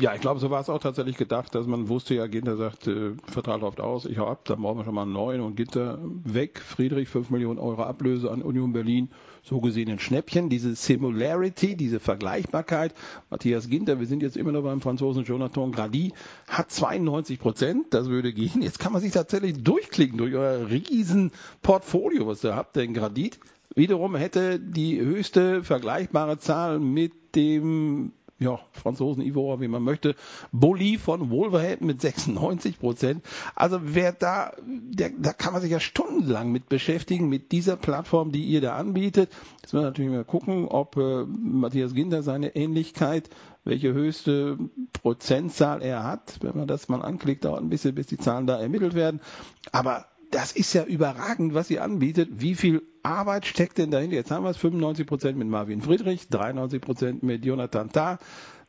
Ja, 0.00 0.14
ich 0.14 0.20
glaube, 0.20 0.38
so 0.38 0.48
war 0.48 0.60
es 0.60 0.68
auch 0.70 0.78
tatsächlich 0.78 1.16
gedacht, 1.16 1.56
dass 1.56 1.66
man 1.66 1.88
wusste 1.88 2.14
ja, 2.14 2.28
Ginter 2.28 2.56
sagt, 2.56 2.86
äh, 2.86 3.14
Vertrag 3.26 3.62
läuft 3.62 3.80
aus, 3.80 4.04
ich 4.04 4.18
hau 4.18 4.28
ab, 4.28 4.44
dann 4.44 4.62
brauchen 4.62 4.78
wir 4.78 4.84
schon 4.84 4.94
mal 4.94 5.02
einen 5.02 5.12
neuen 5.12 5.40
und 5.40 5.56
Ginter 5.56 5.98
weg, 6.22 6.60
Friedrich 6.60 7.08
5 7.08 7.30
Millionen 7.30 7.58
Euro 7.58 7.82
Ablöse 7.82 8.30
an 8.30 8.42
Union 8.42 8.72
Berlin, 8.72 9.10
so 9.42 9.60
gesehen 9.60 9.90
ein 9.90 9.98
Schnäppchen, 9.98 10.50
diese 10.50 10.76
Similarity, 10.76 11.74
diese 11.74 11.98
Vergleichbarkeit. 11.98 12.94
Matthias 13.28 13.68
Ginter, 13.68 13.98
wir 13.98 14.06
sind 14.06 14.22
jetzt 14.22 14.36
immer 14.36 14.52
noch 14.52 14.62
beim 14.62 14.80
Franzosen 14.80 15.24
Jonathan 15.24 15.72
Grady, 15.72 16.12
hat 16.46 16.70
92 16.70 17.40
Prozent, 17.40 17.86
das 17.90 18.08
würde 18.08 18.32
gehen. 18.32 18.62
Jetzt 18.62 18.78
kann 18.78 18.92
man 18.92 19.02
sich 19.02 19.10
tatsächlich 19.10 19.64
durchklicken 19.64 20.16
durch 20.16 20.36
euer 20.36 20.70
riesen 20.70 21.32
Portfolio, 21.60 22.28
was 22.28 22.44
ihr 22.44 22.54
habt, 22.54 22.76
denn 22.76 22.94
Gradit 22.94 23.40
wiederum 23.74 24.14
hätte 24.14 24.60
die 24.60 25.00
höchste 25.00 25.64
vergleichbare 25.64 26.38
Zahl 26.38 26.78
mit 26.78 27.34
dem 27.34 28.12
ja, 28.38 28.60
Franzosen 28.72 29.22
Ivor, 29.22 29.60
wie 29.60 29.68
man 29.68 29.82
möchte. 29.82 30.14
Bully 30.52 30.96
von 30.96 31.30
Wolverhampton 31.30 31.86
mit 31.86 32.00
96 32.00 32.78
Prozent. 32.78 33.24
Also 33.56 33.80
wer 33.82 34.12
da, 34.12 34.52
der, 34.64 35.10
da 35.10 35.32
kann 35.32 35.52
man 35.52 35.62
sich 35.62 35.72
ja 35.72 35.80
stundenlang 35.80 36.52
mit 36.52 36.68
beschäftigen, 36.68 37.28
mit 37.28 37.50
dieser 37.50 37.76
Plattform, 37.76 38.30
die 38.30 38.44
ihr 38.44 38.60
da 38.60 38.76
anbietet. 38.76 39.30
Jetzt 39.62 39.72
müssen 39.72 39.82
wir 39.82 39.88
natürlich 39.88 40.10
mal 40.10 40.24
gucken, 40.24 40.66
ob 40.68 40.96
äh, 40.96 41.24
Matthias 41.24 41.94
Ginter 41.94 42.22
seine 42.22 42.54
Ähnlichkeit, 42.54 43.28
welche 43.64 43.92
höchste 43.92 44.56
Prozentzahl 44.92 45.82
er 45.82 46.04
hat. 46.04 46.38
Wenn 46.40 46.56
man 46.56 46.68
das 46.68 46.88
mal 46.88 47.02
anklickt, 47.02 47.44
dauert 47.44 47.60
ein 47.60 47.70
bisschen, 47.70 47.96
bis 47.96 48.06
die 48.06 48.18
Zahlen 48.18 48.46
da 48.46 48.60
ermittelt 48.60 48.94
werden. 48.94 49.20
Aber 49.72 50.06
das 50.30 50.52
ist 50.52 50.72
ja 50.74 50.84
überragend, 50.84 51.54
was 51.54 51.68
sie 51.68 51.80
anbietet. 51.80 52.28
Wie 52.32 52.54
viel 52.54 52.82
Arbeit 53.02 53.46
steckt 53.46 53.78
denn 53.78 53.90
dahinter? 53.90 54.16
Jetzt 54.16 54.30
haben 54.30 54.44
wir 54.44 54.50
es 54.50 54.56
95 54.58 55.06
Prozent 55.06 55.38
mit 55.38 55.48
Marvin 55.48 55.80
Friedrich, 55.80 56.28
93 56.28 56.80
Prozent 56.80 57.22
mit 57.22 57.44
Jonathan 57.44 57.90
Tah, 57.90 58.18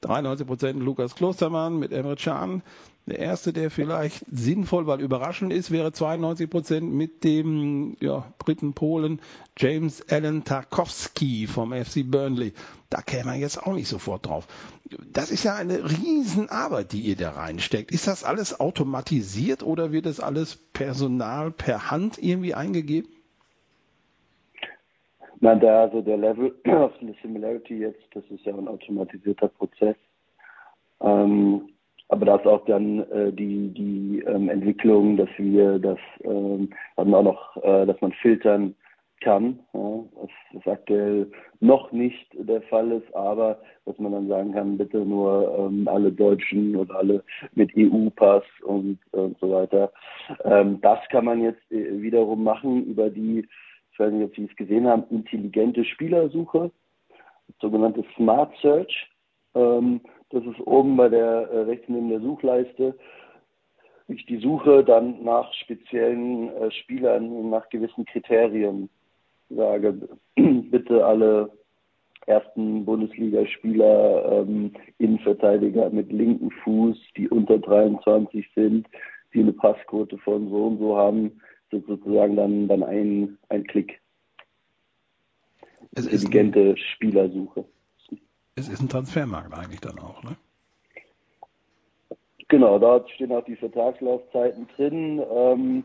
93 0.01 0.47
Prozent 0.47 0.79
Lukas 0.79 1.15
Klostermann, 1.15 1.77
mit 1.77 1.91
Emre 1.91 2.15
Can. 2.15 2.63
Der 3.05 3.19
erste, 3.19 3.53
der 3.53 3.71
vielleicht 3.71 4.23
sinnvoll, 4.31 4.85
weil 4.85 5.01
überraschend 5.01 5.51
ist, 5.51 5.71
wäre 5.71 5.91
92 5.91 6.49
Prozent 6.49 6.93
mit 6.93 7.23
dem 7.23 7.97
ja, 7.99 8.31
Briten 8.38 8.73
Polen 8.73 9.19
James 9.57 10.07
Allen 10.09 10.43
Tarkowski 10.43 11.47
vom 11.47 11.73
FC 11.73 12.03
Burnley. 12.05 12.53
Da 12.91 13.01
käme 13.01 13.31
man 13.31 13.39
jetzt 13.39 13.62
auch 13.63 13.73
nicht 13.73 13.88
sofort 13.88 14.27
drauf. 14.27 14.47
Das 15.12 15.31
ist 15.31 15.43
ja 15.43 15.55
eine 15.55 15.89
Riesenarbeit, 15.89 16.91
die 16.91 17.01
ihr 17.01 17.15
da 17.15 17.31
reinsteckt. 17.31 17.91
Ist 17.91 18.07
das 18.07 18.23
alles 18.23 18.59
automatisiert 18.59 19.63
oder 19.63 19.91
wird 19.91 20.05
das 20.05 20.19
alles 20.19 20.55
Personal 20.73 21.51
per 21.51 21.89
Hand 21.89 22.19
irgendwie 22.21 22.53
eingegeben? 22.53 23.09
Nein, 25.41 25.60
da 25.60 25.84
also 25.84 26.02
der 26.02 26.17
Level 26.17 26.54
of 26.67 26.91
the 26.99 27.15
Similarity 27.21 27.78
jetzt, 27.78 28.04
das 28.13 28.23
ist 28.30 28.45
ja 28.45 28.54
ein 28.54 28.67
automatisierter 28.67 29.47
Prozess. 29.47 29.95
Ähm, 31.02 31.69
aber 32.10 32.25
da 32.25 32.36
ist 32.38 32.47
auch 32.47 32.65
dann 32.65 32.99
äh, 33.12 33.32
die, 33.32 33.69
die 33.69 34.23
ähm, 34.28 34.49
Entwicklung, 34.49 35.15
dass 35.15 35.30
wir 35.38 35.80
das 35.80 35.99
ähm, 36.23 36.69
dann 36.97 37.13
auch 37.13 37.23
noch, 37.23 37.58
äh, 37.63 37.86
dass 37.86 38.02
man 38.02 38.12
filtern 38.13 38.75
kann, 39.21 39.60
ja, 39.73 39.80
was, 40.15 40.30
was 40.54 40.67
aktuell 40.67 41.30
noch 41.60 41.91
nicht 41.91 42.28
der 42.34 42.62
Fall 42.63 42.91
ist, 42.91 43.13
aber 43.13 43.60
dass 43.86 43.97
man 43.99 44.13
dann 44.13 44.28
sagen 44.28 44.54
kann, 44.54 44.78
bitte 44.78 44.99
nur 44.99 45.56
ähm, 45.60 45.88
alle 45.88 46.12
Deutschen 46.12 46.75
oder 46.75 46.95
alle 46.95 47.23
mit 47.54 47.71
EU-Pass 47.75 48.43
und, 48.63 48.97
und 49.12 49.38
so 49.39 49.52
weiter. 49.52 49.91
Ähm, 50.45 50.80
das 50.82 50.99
kann 51.10 51.25
man 51.25 51.41
jetzt 51.41 51.71
äh, 51.71 52.02
wiederum 52.02 52.43
machen 52.43 52.86
über 52.86 53.10
die 53.10 53.45
ich 53.99 54.05
weiß 54.05 54.13
nicht, 54.13 54.29
ob 54.29 54.35
Sie 54.38 54.47
es 54.49 54.55
gesehen 54.55 54.88
haben, 54.88 55.03
intelligente 55.09 55.83
Spielersuche, 55.83 56.71
sogenannte 57.59 58.05
Smart 58.15 58.55
Search. 58.62 59.09
Ähm, 59.55 59.99
das 60.29 60.41
ist 60.45 60.62
oben 60.62 60.95
bei 60.95 61.09
der 61.09 61.49
äh, 61.49 61.59
rechts 61.63 61.89
neben 61.89 62.07
der 62.07 62.21
Suchleiste. 62.21 62.97
Ich 64.07 64.25
die 64.25 64.38
Suche 64.38 64.85
dann 64.85 65.21
nach 65.25 65.53
speziellen 65.53 66.47
äh, 66.47 66.71
Spielern, 66.71 67.49
nach 67.49 67.67
gewissen 67.67 68.05
Kriterien 68.05 68.89
sage, 69.49 70.07
bitte 70.35 71.05
alle 71.05 71.51
ersten 72.25 72.85
Bundesligaspieler, 72.85 74.43
ähm, 74.47 74.71
Innenverteidiger 74.99 75.89
mit 75.89 76.09
linken 76.09 76.51
Fuß, 76.63 76.97
die 77.17 77.27
unter 77.27 77.57
23 77.59 78.47
sind, 78.55 78.88
die 79.33 79.41
eine 79.41 79.51
Passquote 79.51 80.17
von 80.19 80.49
so 80.49 80.67
und 80.67 80.79
so 80.79 80.95
haben, 80.95 81.41
sozusagen 81.71 82.36
dann, 82.36 82.67
dann 82.67 82.84
ein, 82.84 83.38
ein 83.49 83.63
Klick. 83.65 84.01
Es 85.95 86.05
Intelligente 86.05 86.71
ein, 86.71 86.77
Spielersuche. 86.77 87.65
Es 88.55 88.67
ist 88.67 88.82
ein 88.82 88.89
Transfermarkt 88.89 89.53
eigentlich 89.53 89.79
dann 89.79 89.99
auch, 89.99 90.23
ne? 90.23 90.36
Genau, 92.49 92.79
da 92.79 93.05
stehen 93.13 93.32
auch 93.32 93.45
die 93.45 93.55
Vertragslaufzeiten 93.55 94.67
drin. 94.75 95.21
Ähm, 95.32 95.84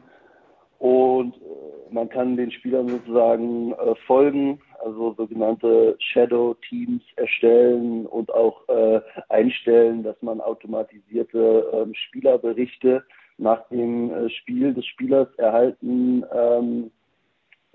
und 0.79 1.35
äh, 1.37 1.93
man 1.95 2.09
kann 2.09 2.37
den 2.37 2.51
Spielern 2.51 2.89
sozusagen 2.89 3.73
äh, 3.73 3.95
folgen, 4.07 4.61
also 4.83 5.15
sogenannte 5.15 5.97
Shadow 5.99 6.55
Teams 6.69 7.03
erstellen 7.17 8.07
und 8.07 8.33
auch 8.33 8.69
äh, 8.69 9.01
einstellen, 9.29 10.03
dass 10.03 10.21
man 10.21 10.41
automatisierte 10.41 11.71
ähm, 11.73 11.95
Spielerberichte 11.95 13.05
nach 13.39 13.69
dem 13.69 14.11
äh, 14.11 14.31
Spiel 14.31 14.75
des 14.75 14.87
Spielers 14.87 15.29
erhalten 15.37 16.25
ähm, 16.33 16.91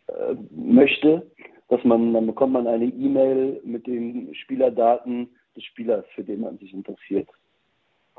äh, 0.07 0.35
möchte, 0.51 1.29
dass 1.69 1.83
man, 1.83 2.13
dann 2.13 2.27
bekommt 2.27 2.53
man 2.53 2.67
eine 2.67 2.85
E-Mail 2.85 3.61
mit 3.63 3.85
den 3.87 4.33
Spielerdaten 4.35 5.29
des 5.55 5.63
Spielers, 5.65 6.05
für 6.15 6.23
den 6.23 6.41
man 6.41 6.57
sich 6.57 6.73
interessiert. 6.73 7.27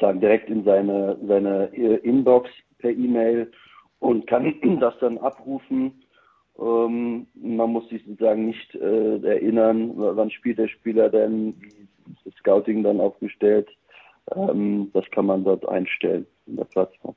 Sagen 0.01 0.21
direkt 0.21 0.49
in 0.49 0.65
seine, 0.65 1.19
seine 1.27 1.75
äh, 1.75 1.97
Inbox 1.97 2.49
per 2.79 2.91
E-Mail 2.91 3.51
und 3.99 4.27
kann 4.27 4.55
das 4.81 4.95
dann 5.01 5.19
abrufen. 5.19 6.03
Ähm, 6.59 7.27
man 7.35 7.71
muss 7.71 7.89
sich 7.89 8.05
sozusagen 8.05 8.47
nicht 8.47 8.75
äh, 8.75 9.19
erinnern, 9.19 9.93
wann 9.97 10.31
spielt 10.31 10.59
der 10.59 10.69
Spieler 10.69 11.09
denn, 11.09 11.55
wie 11.61 12.13
ist 12.13 12.27
das 12.27 12.35
Scouting 12.35 12.83
dann 12.83 13.01
aufgestellt. 13.01 13.69
Ähm, 14.35 14.91
das 14.93 15.05
kann 15.11 15.27
man 15.27 15.45
dort 15.45 15.69
einstellen 15.69 16.27
in 16.47 16.57
der 16.57 16.65
Plattform. 16.65 17.15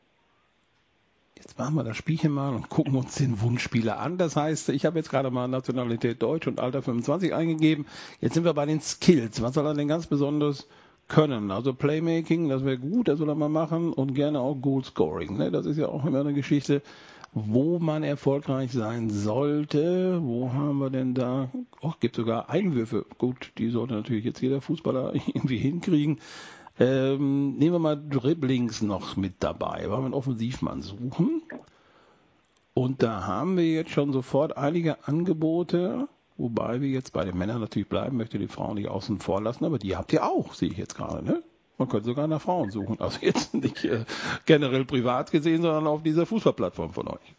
Jetzt 1.43 1.60
machen 1.60 1.75
wir 1.75 1.84
das 1.84 1.97
Spielchen 1.97 2.32
mal 2.32 2.56
und 2.56 2.69
gucken 2.69 2.95
uns 2.95 3.15
den 3.15 3.41
Wunschspieler 3.41 3.99
an. 3.99 4.17
Das 4.17 4.38
heißt, 4.38 4.69
ich 4.69 4.86
habe 4.86 4.97
jetzt 4.97 5.10
gerade 5.10 5.29
mal 5.29 5.49
Nationalität 5.49 6.23
Deutsch 6.23 6.47
und 6.47 6.62
Alter 6.62 6.82
25 6.82 7.34
eingegeben. 7.34 7.86
Jetzt 8.21 8.36
sind 8.36 8.45
wir 8.45 8.53
bei 8.53 8.65
den 8.65 8.79
Skills. 8.79 9.41
Was 9.41 9.56
soll 9.56 9.65
er 9.65 9.73
denn 9.73 9.89
ganz 9.89 10.08
besonders 10.08 10.67
können? 11.10 11.51
Also 11.51 11.73
Playmaking, 11.73 12.47
das 12.47 12.63
wäre 12.63 12.77
gut, 12.77 13.10
das 13.10 13.19
soll 13.19 13.27
er 13.27 13.36
mal 13.36 13.49
machen 13.49 13.91
und 13.91 14.13
gerne 14.13 14.39
auch 14.39 14.56
Goal 14.56 14.86
Scoring. 14.86 15.36
Ne? 15.36 15.51
Das 15.51 15.65
ist 15.65 15.75
ja 15.75 15.89
auch 15.89 16.06
immer 16.06 16.21
eine 16.21 16.34
Geschichte, 16.34 16.82
wo 17.34 17.77
man 17.77 18.03
erfolgreich 18.03 18.71
sein 18.71 19.10
sollte. 19.10 20.21
Wo 20.23 20.53
haben 20.53 20.77
wir 20.77 20.91
denn 20.91 21.13
da? 21.13 21.49
Oh, 21.82 21.91
gibt 21.99 22.15
sogar 22.15 22.49
Einwürfe. 22.49 23.06
Gut, 23.17 23.51
die 23.58 23.69
sollte 23.69 23.95
natürlich 23.95 24.23
jetzt 24.23 24.41
jeder 24.41 24.62
Fußballer 24.62 25.13
irgendwie 25.27 25.58
hinkriegen. 25.58 26.19
Ähm, 26.79 27.57
nehmen 27.57 27.73
wir 27.73 27.79
mal 27.79 27.95
Dribblings 27.95 28.81
noch 28.81 29.15
mit 29.15 29.36
dabei. 29.39 29.89
Wollen 29.89 30.01
wir 30.01 30.05
einen 30.05 30.13
Offensivmann 30.13 30.81
suchen? 30.81 31.43
Und 32.73 33.03
da 33.03 33.27
haben 33.27 33.57
wir 33.57 33.71
jetzt 33.71 33.91
schon 33.91 34.12
sofort 34.12 34.57
einige 34.57 35.07
Angebote, 35.07 36.07
wobei 36.38 36.81
wir 36.81 36.89
jetzt 36.89 37.13
bei 37.13 37.23
den 37.23 37.38
Männern 37.38 37.62
natürlich 37.62 37.88
bleiben, 37.88 38.17
möchte 38.17 38.39
die 38.39 38.47
Frauen 38.47 38.75
nicht 38.75 38.89
außen 38.89 39.19
vor 39.19 39.41
lassen, 39.41 39.65
aber 39.65 39.77
die 39.77 39.95
habt 39.95 40.12
ihr 40.12 40.25
auch, 40.25 40.53
sehe 40.53 40.69
ich 40.69 40.77
jetzt 40.77 40.95
gerade, 40.95 41.23
ne? 41.23 41.43
Man 41.77 41.89
könnte 41.89 42.05
sogar 42.05 42.27
nach 42.27 42.41
Frauen 42.41 42.69
suchen. 42.69 42.97
Also 42.99 43.19
jetzt 43.21 43.53
nicht 43.63 43.83
äh, 43.86 44.05
generell 44.45 44.86
privat 44.86 45.31
gesehen, 45.31 45.62
sondern 45.62 45.88
auf 45.88 46.03
dieser 46.03 46.25
Fußballplattform 46.25 46.91
von 46.91 47.07
euch. 47.07 47.36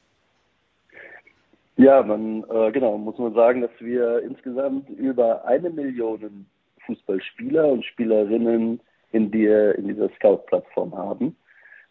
Ja, 1.76 2.02
man, 2.02 2.44
äh, 2.50 2.70
genau, 2.70 2.98
muss 2.98 3.18
man 3.18 3.34
sagen, 3.34 3.60
dass 3.60 3.70
wir 3.80 4.22
insgesamt 4.22 4.90
über 4.90 5.44
eine 5.44 5.70
Million 5.70 6.46
Fußballspieler 6.86 7.66
und 7.66 7.84
Spielerinnen 7.84 8.80
in, 9.14 9.30
die, 9.30 9.46
in 9.46 9.88
dieser 9.88 10.10
Scout-Plattform 10.16 10.96
haben. 10.96 11.36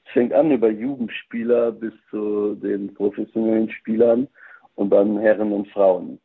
Es 0.06 0.12
fängt 0.12 0.34
an 0.34 0.52
über 0.52 0.70
Jugendspieler 0.70 1.72
bis 1.72 1.94
zu 2.10 2.56
den 2.56 2.94
professionellen 2.94 3.70
Spielern 3.70 4.28
und 4.76 4.90
dann 4.90 5.18
Herren 5.20 5.54
und 5.54 5.68
Frauen. 5.70 6.20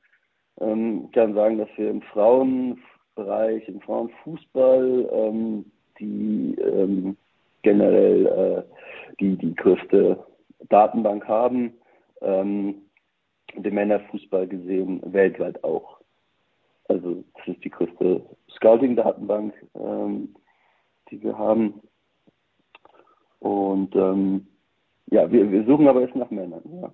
Ähm, 0.61 1.04
ich 1.06 1.12
kann 1.12 1.34
sagen, 1.34 1.58
dass 1.58 1.68
wir 1.76 1.90
im 1.90 2.02
Frauenfußball 2.02 2.88
Bereich 3.18 3.66
im 3.66 3.80
Frauenfußball, 3.80 5.08
ähm, 5.12 5.64
die 5.98 6.54
ähm, 6.61 7.16
generell 7.62 8.26
äh, 8.26 8.62
die, 9.18 9.37
die 9.37 9.56
größte 9.56 10.24
Datenbank 10.68 11.26
haben, 11.26 11.74
ähm, 12.20 12.76
den 13.56 13.74
Männerfußball 13.74 14.46
gesehen, 14.46 15.02
weltweit 15.04 15.64
auch. 15.64 15.98
Also 16.87 17.24
das 17.34 17.56
ist 17.56 17.64
die 17.64 17.70
größte 17.70 18.22
Scouting-Datenbank, 18.54 19.52
ähm, 19.74 20.37
die 21.11 21.23
wir 21.23 21.38
haben. 21.38 21.81
Und 23.38 23.94
ähm, 23.94 24.47
ja, 25.11 25.31
wir, 25.31 25.51
wir 25.51 25.64
suchen 25.64 25.88
aber 25.88 26.03
jetzt 26.03 26.16
nach 26.16 26.31
Männern. 26.31 26.62
Ja. 26.83 26.92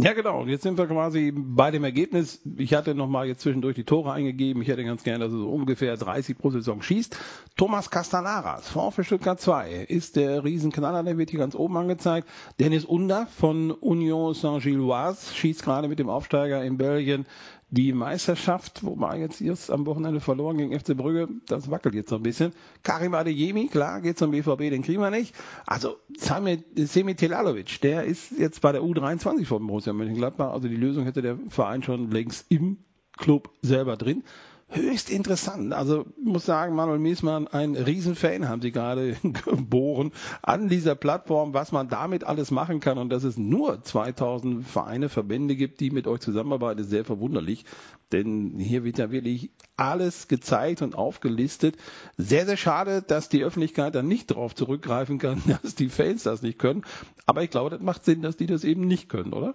Ja, 0.00 0.12
genau. 0.12 0.42
Und 0.42 0.48
jetzt 0.48 0.62
sind 0.62 0.78
wir 0.78 0.86
quasi 0.86 1.32
bei 1.34 1.72
dem 1.72 1.82
Ergebnis. 1.82 2.40
Ich 2.56 2.72
hatte 2.72 2.94
nochmal 2.94 3.26
jetzt 3.26 3.40
zwischendurch 3.40 3.74
die 3.74 3.82
Tore 3.82 4.12
eingegeben. 4.12 4.62
Ich 4.62 4.68
hätte 4.68 4.84
ganz 4.84 5.02
gerne, 5.02 5.24
dass 5.24 5.32
er 5.32 5.40
so 5.40 5.50
ungefähr 5.50 5.96
30 5.96 6.38
pro 6.38 6.50
Saison 6.50 6.82
schießt. 6.82 7.18
Thomas 7.56 7.90
Castanaras, 7.90 8.68
VfB 8.68 9.02
Stuttgart 9.02 9.40
2, 9.40 9.86
ist 9.88 10.14
der 10.14 10.44
Riesenknaller. 10.44 11.02
Der 11.02 11.18
wird 11.18 11.30
hier 11.30 11.40
ganz 11.40 11.56
oben 11.56 11.76
angezeigt. 11.76 12.28
Dennis 12.60 12.84
Under 12.84 13.26
von 13.26 13.72
Union 13.72 14.34
Saint-Gilloise 14.34 15.34
schießt 15.34 15.64
gerade 15.64 15.88
mit 15.88 15.98
dem 15.98 16.08
Aufsteiger 16.08 16.62
in 16.62 16.78
Belgien 16.78 17.26
die 17.70 17.92
Meisterschaft, 17.92 18.82
wobei 18.82 19.18
jetzt 19.18 19.40
erst 19.40 19.70
am 19.70 19.84
Wochenende 19.84 20.20
verloren 20.20 20.56
gegen 20.56 20.78
FC 20.78 20.96
Brügge, 20.96 21.28
das 21.46 21.70
wackelt 21.70 21.94
jetzt 21.94 22.08
so 22.08 22.16
ein 22.16 22.22
bisschen. 22.22 22.52
Karim 22.82 23.14
Adeyemi, 23.14 23.68
klar, 23.68 24.00
geht 24.00 24.18
zum 24.18 24.30
BVB, 24.30 24.70
den 24.70 24.82
kriegen 24.82 25.00
wir 25.00 25.10
nicht. 25.10 25.34
Also 25.66 25.96
Semi 26.16 27.14
Telalovic, 27.14 27.80
der 27.82 28.04
ist 28.04 28.32
jetzt 28.38 28.62
bei 28.62 28.72
der 28.72 28.82
U23 28.82 29.44
von 29.44 29.66
Borussia 29.66 29.92
Mönchengladbach, 29.92 30.52
also 30.52 30.68
die 30.68 30.76
Lösung 30.76 31.04
hätte 31.04 31.20
der 31.20 31.38
Verein 31.48 31.82
schon 31.82 32.10
längst 32.10 32.46
im 32.50 32.78
Club 33.18 33.50
selber 33.62 33.96
drin 33.96 34.22
höchst 34.68 35.10
interessant. 35.10 35.72
Also 35.72 36.06
muss 36.22 36.44
sagen, 36.44 36.74
Manuel 36.74 36.98
Miesmann, 36.98 37.48
ein 37.48 37.74
Riesenfan, 37.74 38.48
haben 38.48 38.60
Sie 38.62 38.72
gerade 38.72 39.16
geboren, 39.22 40.12
an 40.42 40.68
dieser 40.68 40.94
Plattform, 40.94 41.54
was 41.54 41.72
man 41.72 41.88
damit 41.88 42.24
alles 42.24 42.50
machen 42.50 42.80
kann 42.80 42.98
und 42.98 43.10
dass 43.10 43.24
es 43.24 43.38
nur 43.38 43.82
2000 43.82 44.66
Vereine, 44.66 45.08
Verbände 45.08 45.56
gibt, 45.56 45.80
die 45.80 45.90
mit 45.90 46.06
euch 46.06 46.20
zusammenarbeiten, 46.20 46.80
ist 46.80 46.90
sehr 46.90 47.04
verwunderlich. 47.04 47.64
Denn 48.12 48.58
hier 48.58 48.84
wird 48.84 48.98
ja 48.98 49.10
wirklich 49.10 49.50
alles 49.76 50.28
gezeigt 50.28 50.82
und 50.82 50.94
aufgelistet. 50.94 51.76
Sehr, 52.16 52.46
sehr 52.46 52.56
schade, 52.56 53.02
dass 53.02 53.28
die 53.28 53.44
Öffentlichkeit 53.44 53.94
dann 53.94 54.08
nicht 54.08 54.30
darauf 54.30 54.54
zurückgreifen 54.54 55.18
kann, 55.18 55.42
dass 55.62 55.74
die 55.74 55.88
Fans 55.88 56.22
das 56.22 56.42
nicht 56.42 56.58
können. 56.58 56.84
Aber 57.26 57.42
ich 57.42 57.50
glaube, 57.50 57.70
das 57.70 57.80
macht 57.80 58.04
Sinn, 58.04 58.22
dass 58.22 58.36
die 58.36 58.46
das 58.46 58.64
eben 58.64 58.86
nicht 58.86 59.08
können, 59.08 59.32
oder? 59.32 59.54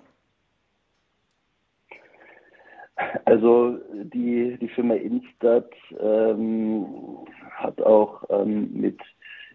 Also 3.26 3.80
die, 3.92 4.58
die 4.60 4.68
Firma 4.70 4.96
Instat 4.96 5.70
ähm, 6.00 6.86
hat 7.52 7.82
auch 7.82 8.24
ähm, 8.30 8.70
mit 8.74 9.00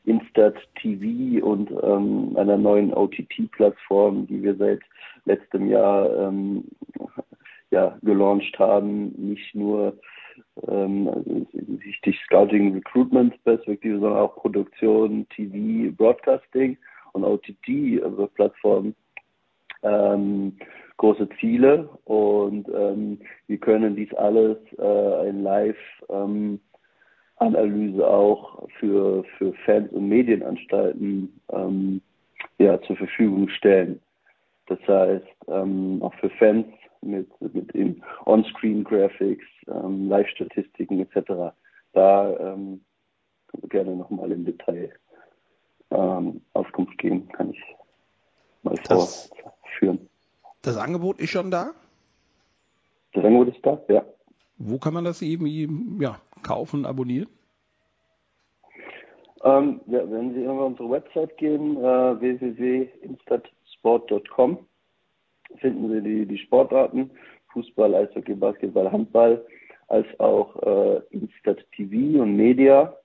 Instat 0.04 0.56
TV 0.80 1.44
und 1.44 1.70
ähm, 1.82 2.36
einer 2.36 2.56
neuen 2.56 2.92
OTT-Plattform, 2.94 4.26
die 4.26 4.42
wir 4.42 4.56
seit 4.56 4.80
letztem 5.24 5.68
Jahr 5.68 6.28
ähm, 6.28 6.64
ja, 7.70 7.98
gelauncht 8.02 8.58
haben, 8.58 9.12
nicht 9.16 9.54
nur 9.54 9.98
ähm, 10.66 11.46
wichtig 11.52 12.18
Scouting 12.24 12.74
Recruitment 12.74 13.42
Perspektive, 13.44 14.00
sondern 14.00 14.20
auch 14.20 14.36
Produktion, 14.36 15.26
TV, 15.28 15.94
Broadcasting 15.94 16.78
und 17.12 17.24
OTT-Plattform 17.24 18.94
ähm, 19.82 20.56
große 20.98 21.28
Ziele 21.40 21.88
und 22.04 22.68
ähm, 22.68 23.18
wir 23.46 23.58
können 23.58 23.96
dies 23.96 24.12
alles 24.14 24.58
äh, 24.78 25.28
in 25.28 25.42
Live-Analyse 25.42 26.60
ähm, 27.98 28.02
auch 28.02 28.68
für, 28.78 29.24
für 29.38 29.54
Fans 29.64 29.90
und 29.92 30.08
Medienanstalten 30.08 31.40
ähm, 31.52 32.02
ja, 32.58 32.80
zur 32.82 32.96
Verfügung 32.96 33.48
stellen. 33.48 34.00
Das 34.66 34.80
heißt, 34.86 35.24
ähm, 35.46 36.02
auch 36.02 36.12
für 36.14 36.30
Fans 36.30 36.66
mit, 37.00 37.28
mit 37.40 37.72
On-Screen-Graphics, 38.26 39.46
ähm, 39.68 40.08
Live-Statistiken 40.08 41.00
etc. 41.00 41.54
Da 41.92 42.36
ähm, 42.38 42.80
gerne 43.68 43.96
nochmal 43.96 44.32
im 44.32 44.44
Detail 44.44 44.92
Auskunft 46.52 46.98
geben, 46.98 47.26
kann 47.28 47.50
ich 47.50 47.62
mal 48.62 48.74
das, 48.88 49.30
vorführen. 49.30 50.06
Das 50.62 50.76
Angebot 50.76 51.20
ist 51.20 51.30
schon 51.30 51.50
da? 51.50 51.72
Das 53.12 53.24
Angebot 53.24 53.54
ist 53.54 53.64
da, 53.64 53.80
ja. 53.88 54.04
Wo 54.58 54.78
kann 54.78 54.94
man 54.94 55.04
das 55.04 55.22
eben 55.22 56.00
ja, 56.00 56.20
kaufen, 56.42 56.84
abonnieren? 56.84 57.28
Ähm, 59.44 59.80
ja, 59.86 60.00
wenn 60.10 60.34
Sie 60.34 60.48
auf 60.48 60.58
unsere 60.58 60.90
Website 60.90 61.36
gehen, 61.36 61.76
äh, 61.76 62.20
www.instatsport.com, 62.20 64.58
finden 65.58 65.92
Sie 65.92 66.02
die, 66.02 66.26
die 66.26 66.38
Sportarten, 66.38 67.12
Fußball, 67.52 67.94
Eishockey, 67.94 68.34
Basketball, 68.34 68.90
Handball, 68.90 69.46
als 69.86 70.08
auch 70.18 70.60
äh, 70.62 71.00
Instat 71.10 71.64
TV 71.76 72.20
und 72.20 72.34
Media. 72.36 72.96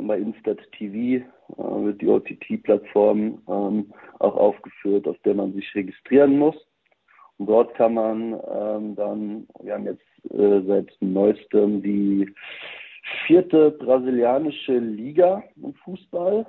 Und 0.00 0.06
bei 0.06 0.16
Instat 0.16 0.58
TV 0.72 0.96
äh, 0.96 1.84
wird 1.84 2.00
die 2.00 2.08
OTT-Plattform 2.08 3.42
ähm, 3.46 3.92
auch 4.18 4.34
aufgeführt, 4.34 5.06
auf 5.06 5.18
der 5.26 5.34
man 5.34 5.52
sich 5.52 5.74
registrieren 5.74 6.38
muss. 6.38 6.56
Und 7.36 7.50
dort 7.50 7.74
kann 7.74 7.92
man 7.92 8.32
ähm, 8.32 8.96
dann, 8.96 9.46
wir 9.62 9.74
haben 9.74 9.84
jetzt 9.84 10.32
äh, 10.32 10.62
seit 10.66 10.90
neuestem 11.00 11.82
die 11.82 12.34
vierte 13.26 13.72
brasilianische 13.72 14.78
Liga 14.78 15.42
im 15.62 15.74
Fußball, 15.74 16.46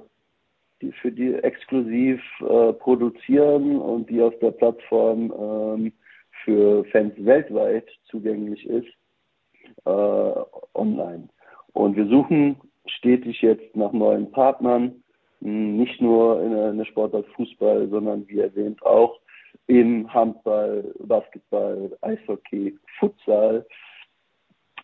die 0.81 0.93
für 0.93 1.11
die 1.11 1.33
exklusiv 1.33 2.21
äh, 2.39 2.71
produzieren 2.71 3.81
und 3.81 4.09
die 4.09 4.21
auf 4.21 4.39
der 4.39 4.51
Plattform 4.51 5.33
ähm, 5.37 5.93
für 6.45 6.85
Fans 6.85 7.15
weltweit 7.17 7.89
zugänglich 8.05 8.65
ist, 8.65 8.87
äh, 9.83 10.33
online. 10.73 11.27
Und 11.73 11.97
wir 11.97 12.07
suchen 12.07 12.55
stetig 12.85 13.41
jetzt 13.41 13.75
nach 13.75 13.91
neuen 13.91 14.31
Partnern, 14.31 15.03
hm, 15.39 15.77
nicht 15.77 16.01
nur 16.01 16.41
in 16.41 16.77
der 16.77 16.85
Sportart 16.85 17.27
Fußball, 17.35 17.89
sondern 17.89 18.27
wie 18.27 18.39
erwähnt 18.39 18.83
auch 18.83 19.19
im 19.67 20.11
Handball, 20.13 20.93
Basketball, 20.99 21.97
Eishockey, 22.01 22.77
Futsal 22.99 23.65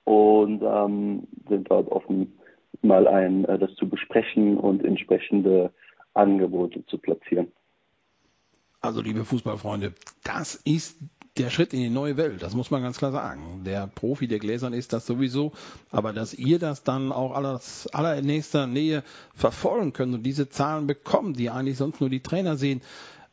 und 0.03 0.61
ähm, 0.63 1.27
sind 1.49 1.69
dort 1.69 1.89
offen, 1.91 2.39
mal 2.81 3.07
ein, 3.07 3.45
äh, 3.45 3.57
das 3.57 3.73
zu 3.75 3.89
besprechen 3.89 4.57
und 4.57 4.83
entsprechende 4.83 5.71
Angebote 6.13 6.85
zu 6.85 6.97
platzieren. 6.97 7.51
Also 8.81 9.01
liebe 9.01 9.25
Fußballfreunde, 9.25 9.93
das 10.23 10.55
ist 10.55 11.01
der 11.39 11.49
Schritt 11.49 11.73
in 11.73 11.79
die 11.79 11.89
neue 11.89 12.17
Welt, 12.17 12.41
das 12.41 12.53
muss 12.55 12.71
man 12.71 12.81
ganz 12.81 12.97
klar 12.97 13.11
sagen. 13.11 13.61
Der 13.65 13.87
Profi 13.87 14.27
der 14.27 14.39
Gläsern 14.39 14.73
ist 14.73 14.93
das 14.93 15.05
sowieso, 15.05 15.51
aber 15.91 16.13
dass 16.13 16.33
ihr 16.33 16.59
das 16.59 16.83
dann 16.83 17.11
auch 17.11 17.33
alles 17.33 17.87
allernächster 17.93 18.67
Nähe 18.67 19.03
verfolgen 19.35 19.93
könnt 19.93 20.13
und 20.15 20.23
diese 20.23 20.49
Zahlen 20.49 20.87
bekommt, 20.87 21.37
die 21.39 21.49
eigentlich 21.49 21.77
sonst 21.77 22.01
nur 22.01 22.09
die 22.09 22.21
Trainer 22.21 22.57
sehen, 22.57 22.81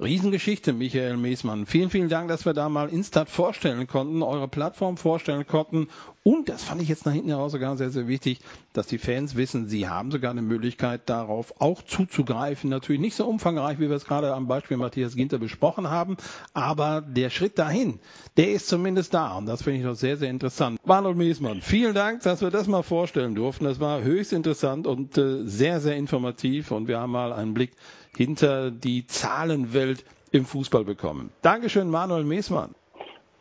Riesengeschichte, 0.00 0.72
Michael 0.72 1.16
Meesmann. 1.16 1.66
Vielen, 1.66 1.88
vielen 1.88 2.08
Dank, 2.08 2.28
dass 2.28 2.44
wir 2.44 2.52
da 2.52 2.68
mal 2.68 2.88
Instat 2.88 3.30
vorstellen 3.30 3.86
konnten, 3.86 4.22
eure 4.22 4.48
Plattform 4.48 4.96
vorstellen 4.96 5.46
konnten. 5.46 5.86
Und 6.24 6.48
das 6.48 6.64
fand 6.64 6.82
ich 6.82 6.88
jetzt 6.88 7.06
nach 7.06 7.12
hinten 7.12 7.28
heraus 7.28 7.52
sogar 7.52 7.76
sehr, 7.76 7.90
sehr 7.90 8.08
wichtig, 8.08 8.40
dass 8.72 8.88
die 8.88 8.98
Fans 8.98 9.36
wissen, 9.36 9.68
sie 9.68 9.88
haben 9.88 10.10
sogar 10.10 10.32
eine 10.32 10.42
Möglichkeit, 10.42 11.08
darauf 11.08 11.60
auch 11.60 11.82
zuzugreifen. 11.82 12.70
Natürlich 12.70 13.00
nicht 13.00 13.14
so 13.14 13.26
umfangreich, 13.26 13.78
wie 13.78 13.88
wir 13.88 13.96
es 13.96 14.04
gerade 14.04 14.34
am 14.34 14.48
Beispiel 14.48 14.78
Matthias 14.78 15.14
Ginter 15.14 15.38
besprochen 15.38 15.88
haben, 15.88 16.16
aber 16.54 17.00
der 17.00 17.30
Schritt 17.30 17.58
dahin, 17.58 18.00
der 18.36 18.52
ist 18.52 18.66
zumindest 18.66 19.14
da. 19.14 19.36
Und 19.36 19.46
das 19.46 19.62
finde 19.62 19.78
ich 19.78 19.84
doch 19.84 19.94
sehr, 19.94 20.16
sehr 20.16 20.30
interessant. 20.30 20.80
Manuel 20.84 21.14
Meesmann, 21.14 21.60
vielen 21.60 21.94
Dank, 21.94 22.22
dass 22.22 22.40
wir 22.40 22.50
das 22.50 22.66
mal 22.66 22.82
vorstellen 22.82 23.36
durften. 23.36 23.64
Das 23.64 23.78
war 23.78 24.02
höchst 24.02 24.32
interessant 24.32 24.88
und 24.88 25.16
äh, 25.18 25.46
sehr, 25.46 25.80
sehr 25.80 25.94
informativ. 25.94 26.72
Und 26.72 26.88
wir 26.88 26.98
haben 26.98 27.12
mal 27.12 27.32
einen 27.32 27.54
Blick 27.54 27.72
hinter 28.16 28.70
die 28.70 29.06
Zahlenwelt 29.06 30.04
im 30.30 30.44
Fußball 30.44 30.84
bekommen. 30.84 31.30
Dankeschön, 31.42 31.90
Manuel 31.90 32.24
Meesmann. 32.24 32.74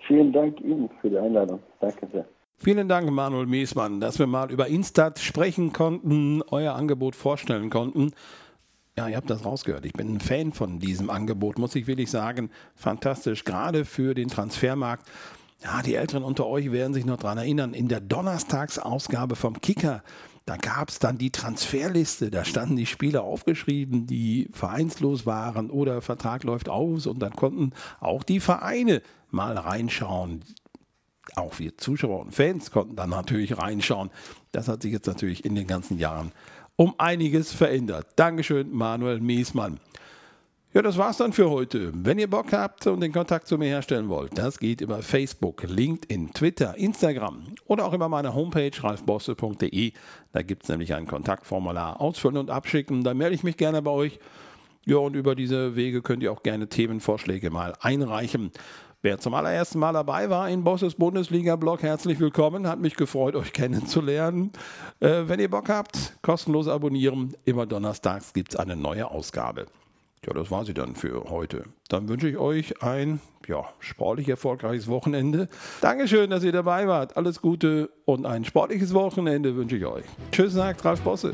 Vielen 0.08 0.34
Dank 0.34 0.60
Ihnen 0.62 0.90
für 1.02 1.10
die 1.10 1.18
Einladung. 1.18 1.60
Danke 1.80 2.08
sehr. 2.12 2.26
Vielen 2.58 2.88
Dank, 2.88 3.10
Manuel 3.12 3.46
Meesmann, 3.46 4.00
dass 4.00 4.20
wir 4.20 4.28
mal 4.28 4.52
über 4.52 4.68
Instat 4.68 5.20
sprechen 5.20 5.74
konnten, 5.74 6.42
euer 6.50 6.76
Angebot 6.76 7.16
vorstellen 7.16 7.70
konnten. 7.70 8.12
Ja, 8.98 9.08
ihr 9.08 9.18
habt 9.18 9.30
das 9.30 9.44
rausgehört. 9.44 9.86
Ich 9.86 9.94
bin 9.94 10.16
ein 10.16 10.20
Fan 10.20 10.54
von 10.54 10.80
diesem 10.80 11.10
Angebot, 11.10 11.58
muss 11.58 11.76
ich 11.76 11.88
wirklich 11.88 12.12
sagen. 12.12 12.52
Fantastisch, 12.76 13.44
gerade 13.44 13.86
für 13.86 14.14
den 14.14 14.30
Transfermarkt. 14.30 15.10
Ja, 15.64 15.82
die 15.82 15.96
Älteren 15.96 16.24
unter 16.24 16.46
euch 16.46 16.72
werden 16.72 16.94
sich 16.94 17.06
noch 17.06 17.18
daran 17.18 17.38
erinnern. 17.38 17.74
In 17.74 17.88
der 17.88 18.02
Donnerstagsausgabe 18.02 19.36
vom 19.36 19.60
Kicker 19.60 20.04
da 20.46 20.58
gab 20.58 20.90
es 20.90 21.00
dann 21.00 21.18
die 21.18 21.32
Transferliste, 21.32 22.30
da 22.30 22.44
standen 22.44 22.76
die 22.76 22.86
Spieler 22.86 23.24
aufgeschrieben, 23.24 24.08
die 24.08 24.50
vereinslos 24.52 25.26
waren 25.26 25.70
oder 25.70 26.02
Vertrag 26.02 26.44
läuft 26.44 26.68
aus 26.68 27.08
und 27.08 27.20
dann 27.20 27.34
konnten 27.34 27.72
auch 28.02 28.24
die 28.24 28.40
Vereine 28.40 29.02
mal 29.32 29.58
reinschauen. 29.58 30.44
Auch 31.36 31.60
wir 31.60 31.78
Zuschauer 31.78 32.20
und 32.20 32.36
Fans 32.36 32.72
konnten 32.72 32.98
dann 32.98 33.10
natürlich 33.10 33.58
reinschauen. 33.58 34.10
Das 34.52 34.68
hat 34.68 34.82
sich 34.82 34.92
jetzt 34.92 35.08
natürlich 35.08 35.46
in 35.46 35.56
den 35.56 35.68
ganzen 35.68 35.98
Jahren 35.98 36.34
um 36.76 36.96
einiges 36.98 37.54
verändert. 37.54 38.08
Dankeschön, 38.18 38.72
Manuel 38.72 39.22
Miesmann. 39.22 39.80
Ja, 40.76 40.82
das 40.82 40.98
war's 40.98 41.18
dann 41.18 41.34
für 41.34 41.52
heute. 41.52 41.92
Wenn 41.94 42.18
ihr 42.18 42.28
Bock 42.28 42.52
habt 42.52 42.88
und 42.88 43.00
den 43.02 43.12
Kontakt 43.12 43.48
zu 43.48 43.60
mir 43.60 43.68
herstellen 43.68 44.10
wollt, 44.10 44.36
das 44.36 44.58
geht 44.58 44.82
über 44.82 45.04
Facebook, 45.04 45.62
LinkedIn, 45.68 46.34
Twitter, 46.34 46.76
Instagram 46.76 47.44
oder 47.68 47.86
auch 47.86 47.94
über 47.94 48.10
meine 48.10 48.34
Homepage 48.34 48.72
ralfbosse.de. 48.82 49.94
Da 50.32 50.42
gibt 50.42 50.64
es 50.64 50.70
nämlich 50.70 50.96
ein 50.96 51.06
Kontaktformular 51.06 52.02
ausfüllen 52.02 52.38
und 52.38 52.50
abschicken. 52.50 53.04
Da 53.04 53.14
melde 53.14 53.36
ich 53.36 53.44
mich 53.44 53.58
gerne 53.58 53.84
bei 53.84 53.92
euch. 53.92 54.20
Ja, 54.84 54.98
und 54.98 55.16
über 55.16 55.36
diese 55.36 55.76
Wege 55.76 56.02
könnt 56.02 56.24
ihr 56.24 56.32
auch 56.32 56.42
gerne 56.42 56.68
Themenvorschläge 56.68 57.52
mal 57.52 57.76
einreichen. 57.80 58.50
Wer 59.04 59.20
zum 59.20 59.36
allerersten 59.36 59.78
Mal 59.78 59.94
dabei 59.94 60.32
war 60.32 60.50
in 60.50 60.64
Bosses 60.64 60.96
Bundesliga-Blog, 60.96 61.84
herzlich 61.84 62.20
willkommen. 62.20 62.66
Hat 62.66 62.80
mich 62.80 62.96
gefreut, 62.96 63.36
euch 63.36 63.54
kennenzulernen. 63.54 64.52
Äh, 65.02 65.26
wenn 65.28 65.40
ihr 65.40 65.52
Bock 65.52 65.70
habt, 65.70 66.18
kostenlos 66.24 66.68
abonnieren. 66.68 67.36
Immer 67.46 67.68
donnerstags 67.68 68.34
gibt 68.34 68.56
es 68.56 68.60
eine 68.60 68.76
neue 68.76 69.12
Ausgabe. 69.12 69.68
Ja, 70.26 70.34
das 70.34 70.52
war 70.52 70.64
sie 70.64 70.74
dann 70.74 70.96
für 70.96 71.26
heute. 71.30 71.66
Dann 71.90 72.08
wünsche 72.08 72.30
ich 72.30 72.38
euch 72.38 72.82
ein 72.82 73.20
ja, 73.48 73.66
sportlich 73.80 74.30
erfolgreiches 74.30 74.88
Wochenende. 74.88 75.50
Dankeschön, 75.82 76.30
dass 76.30 76.44
ihr 76.44 76.54
dabei 76.54 76.88
wart. 76.88 77.18
Alles 77.18 77.42
Gute 77.42 77.90
und 78.06 78.26
ein 78.26 78.46
sportliches 78.46 78.94
Wochenende 78.94 79.56
wünsche 79.56 79.76
ich 79.76 79.86
euch. 79.86 80.06
Tschüss, 80.32 80.54
sagt 80.54 80.86
Ralf 80.86 81.02
Bosse. 81.02 81.34